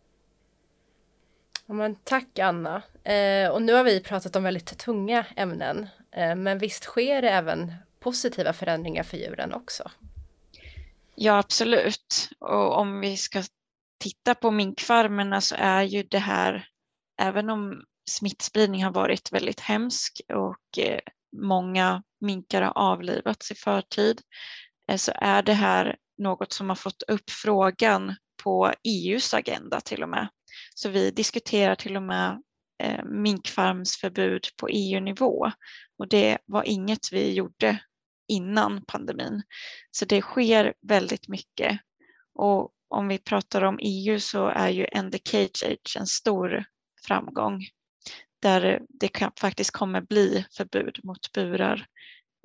Ja, 1.72 1.76
men 1.76 1.94
tack 1.94 2.38
Anna. 2.38 2.82
Eh, 3.04 3.50
och 3.50 3.62
nu 3.62 3.72
har 3.72 3.84
vi 3.84 4.00
pratat 4.00 4.36
om 4.36 4.42
väldigt 4.42 4.78
tunga 4.78 5.26
ämnen. 5.36 5.88
Eh, 6.16 6.36
men 6.36 6.58
visst 6.58 6.84
sker 6.84 7.22
det 7.22 7.30
även 7.30 7.72
positiva 8.00 8.52
förändringar 8.52 9.02
för 9.02 9.16
djuren 9.16 9.54
också? 9.54 9.90
Ja, 11.14 11.38
absolut. 11.38 12.28
Och 12.40 12.78
om 12.78 13.00
vi 13.00 13.16
ska 13.16 13.42
titta 14.00 14.34
på 14.34 14.50
minkfarmerna 14.50 15.40
så 15.40 15.54
är 15.58 15.82
ju 15.82 16.02
det 16.02 16.18
här, 16.18 16.68
även 17.22 17.50
om 17.50 17.84
smittspridning 18.10 18.84
har 18.84 18.92
varit 18.92 19.32
väldigt 19.32 19.60
hemsk 19.60 20.20
och 20.28 20.78
eh, 20.78 21.00
många 21.36 22.02
minkar 22.20 22.62
har 22.62 22.72
avlivats 22.78 23.50
i 23.50 23.54
förtid, 23.54 24.20
eh, 24.88 24.96
så 24.96 25.12
är 25.14 25.42
det 25.42 25.54
här 25.54 25.96
något 26.18 26.52
som 26.52 26.68
har 26.68 26.76
fått 26.76 27.02
upp 27.02 27.30
frågan 27.30 28.16
på 28.44 28.72
EUs 28.84 29.34
agenda 29.34 29.80
till 29.80 30.02
och 30.02 30.08
med. 30.08 30.28
Så 30.74 30.88
vi 30.88 31.10
diskuterar 31.10 31.74
till 31.74 31.96
och 31.96 32.02
med 32.02 32.42
eh, 32.82 33.04
minkfarmsförbud 33.04 34.46
på 34.56 34.68
EU-nivå 34.68 35.50
och 35.98 36.08
det 36.08 36.38
var 36.46 36.62
inget 36.62 37.12
vi 37.12 37.32
gjorde 37.32 37.78
innan 38.28 38.84
pandemin. 38.84 39.42
Så 39.90 40.04
det 40.04 40.20
sker 40.20 40.74
väldigt 40.82 41.28
mycket. 41.28 41.80
Och 42.34 42.72
om 42.88 43.08
vi 43.08 43.18
pratar 43.18 43.64
om 43.64 43.78
EU 43.82 44.20
så 44.20 44.46
är 44.46 44.68
ju 44.68 44.86
End 44.92 45.12
the 45.12 45.18
Cage 45.24 45.64
Age 45.66 45.96
en 45.98 46.06
stor 46.06 46.64
framgång 47.06 47.66
där 48.42 48.82
det 48.88 49.08
kan, 49.08 49.32
faktiskt 49.40 49.70
kommer 49.70 50.00
bli 50.00 50.46
förbud 50.56 51.00
mot 51.04 51.32
burar 51.32 51.86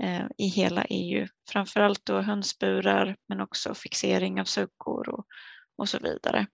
eh, 0.04 0.26
i 0.38 0.48
hela 0.48 0.86
EU. 0.86 1.28
Framförallt 1.50 2.06
då 2.06 2.22
hönsburar 2.22 3.16
men 3.28 3.42
också 3.42 3.74
fixering 3.74 4.42
av 4.42 4.46
suggor 4.46 5.10
och, 5.10 5.26
och 5.78 5.90
så 5.90 6.00
vidare. 6.00 6.48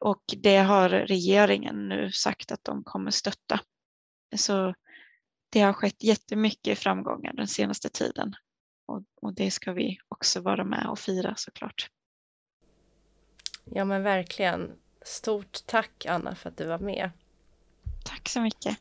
Och 0.00 0.22
det 0.36 0.56
har 0.56 0.88
regeringen 0.88 1.88
nu 1.88 2.12
sagt 2.12 2.52
att 2.52 2.64
de 2.64 2.84
kommer 2.84 3.10
stötta. 3.10 3.60
Så 4.36 4.74
det 5.50 5.60
har 5.60 5.72
skett 5.72 6.02
jättemycket 6.02 6.78
framgångar 6.78 7.32
den 7.32 7.48
senaste 7.48 7.88
tiden 7.88 8.34
och, 8.86 9.02
och 9.22 9.34
det 9.34 9.50
ska 9.50 9.72
vi 9.72 9.98
också 10.08 10.40
vara 10.40 10.64
med 10.64 10.86
och 10.86 10.98
fira 10.98 11.34
såklart. 11.36 11.90
Ja 13.64 13.84
men 13.84 14.02
verkligen. 14.02 14.72
Stort 15.02 15.66
tack 15.66 16.06
Anna 16.06 16.34
för 16.34 16.48
att 16.48 16.56
du 16.56 16.66
var 16.66 16.78
med. 16.78 17.10
Tack 18.04 18.28
så 18.28 18.40
mycket. 18.40 18.78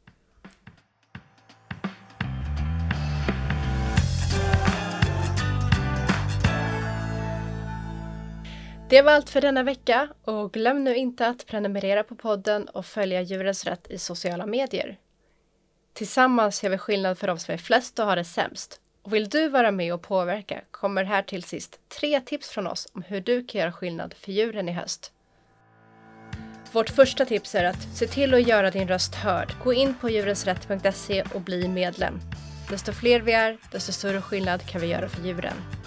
Det 8.90 9.02
var 9.02 9.12
allt 9.12 9.30
för 9.30 9.42
denna 9.42 9.64
vecka 9.64 10.10
och 10.24 10.54
glöm 10.54 10.84
nu 10.84 10.96
inte 10.96 11.28
att 11.28 11.46
prenumerera 11.46 12.04
på 12.04 12.16
podden 12.16 12.68
och 12.68 12.86
följa 12.86 13.22
Djurens 13.22 13.66
Rätt 13.66 13.88
i 13.90 13.98
sociala 13.98 14.46
medier. 14.46 14.98
Tillsammans 15.94 16.64
gör 16.64 16.70
vi 16.70 16.78
skillnad 16.78 17.18
för 17.18 17.28
de 17.28 17.40
som 17.40 17.54
är 17.54 17.58
flest 17.58 18.00
och 18.00 18.06
har 18.06 18.16
det 18.16 18.24
sämst. 18.24 18.82
Och 19.02 19.14
vill 19.14 19.30
du 19.30 19.50
vara 19.50 19.72
med 19.72 19.94
och 19.94 20.02
påverka 20.02 20.62
kommer 20.72 21.04
här 21.04 21.22
till 21.22 21.44
sist 21.44 21.80
tre 22.00 22.22
tips 22.22 22.50
från 22.50 22.68
oss 22.68 22.88
om 22.94 23.02
hur 23.02 23.22
du 23.22 23.46
kan 23.46 23.62
göra 23.62 23.72
skillnad 23.72 24.14
för 24.14 24.32
djuren 24.32 24.70
i 24.70 24.72
höst. 24.72 25.12
Vårt 26.72 26.90
första 26.90 27.26
tips 27.26 27.56
är 27.56 27.64
att 27.64 27.98
se 27.98 28.08
till 28.08 28.34
att 28.34 28.48
göra 28.48 28.72
din 28.72 28.88
röst 28.88 29.16
hörd. 29.16 29.54
Gå 29.64 29.74
in 29.74 29.96
på 30.02 30.10
djurensrätt.se 30.10 31.24
och 31.34 31.42
bli 31.42 31.68
medlem. 31.68 32.20
Desto 32.70 32.94
fler 32.94 33.20
vi 33.22 33.32
är, 33.34 33.58
desto 33.72 33.92
större 33.92 34.22
skillnad 34.22 34.66
kan 34.66 34.82
vi 34.82 34.88
göra 34.88 35.10
för 35.10 35.22
djuren. 35.22 35.79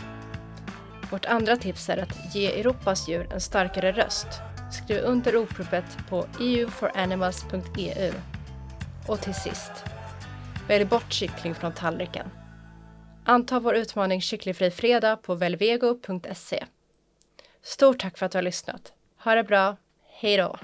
Vårt 1.13 1.25
andra 1.25 1.57
tips 1.57 1.89
är 1.89 1.97
att 1.97 2.35
ge 2.35 2.61
Europas 2.61 3.09
djur 3.09 3.33
en 3.33 3.41
starkare 3.41 3.93
röst. 3.93 4.27
Skriv 4.73 4.99
under 5.05 5.35
uppropet 5.35 5.85
på 6.09 6.27
euforanimals.eu. 6.41 8.13
Och 9.09 9.21
till 9.21 9.35
sist, 9.35 9.73
välj 10.69 10.85
bort 10.85 11.13
kyckling 11.13 11.55
från 11.55 11.73
tallriken. 11.73 12.27
Anta 13.25 13.61
vår 13.61 13.75
utmaning 13.75 14.21
Kycklingfri 14.21 14.71
fredag 14.71 15.17
på 15.17 15.35
velvego.se. 15.35 16.65
Stort 17.63 18.01
tack 18.01 18.19
för 18.19 18.27
att 18.27 18.33
du 18.33 18.39
har 18.39 18.43
lyssnat. 18.43 18.93
Ha 19.25 19.35
det 19.35 19.45
bra. 19.45 19.77
Hej 20.21 20.37
då! 20.37 20.57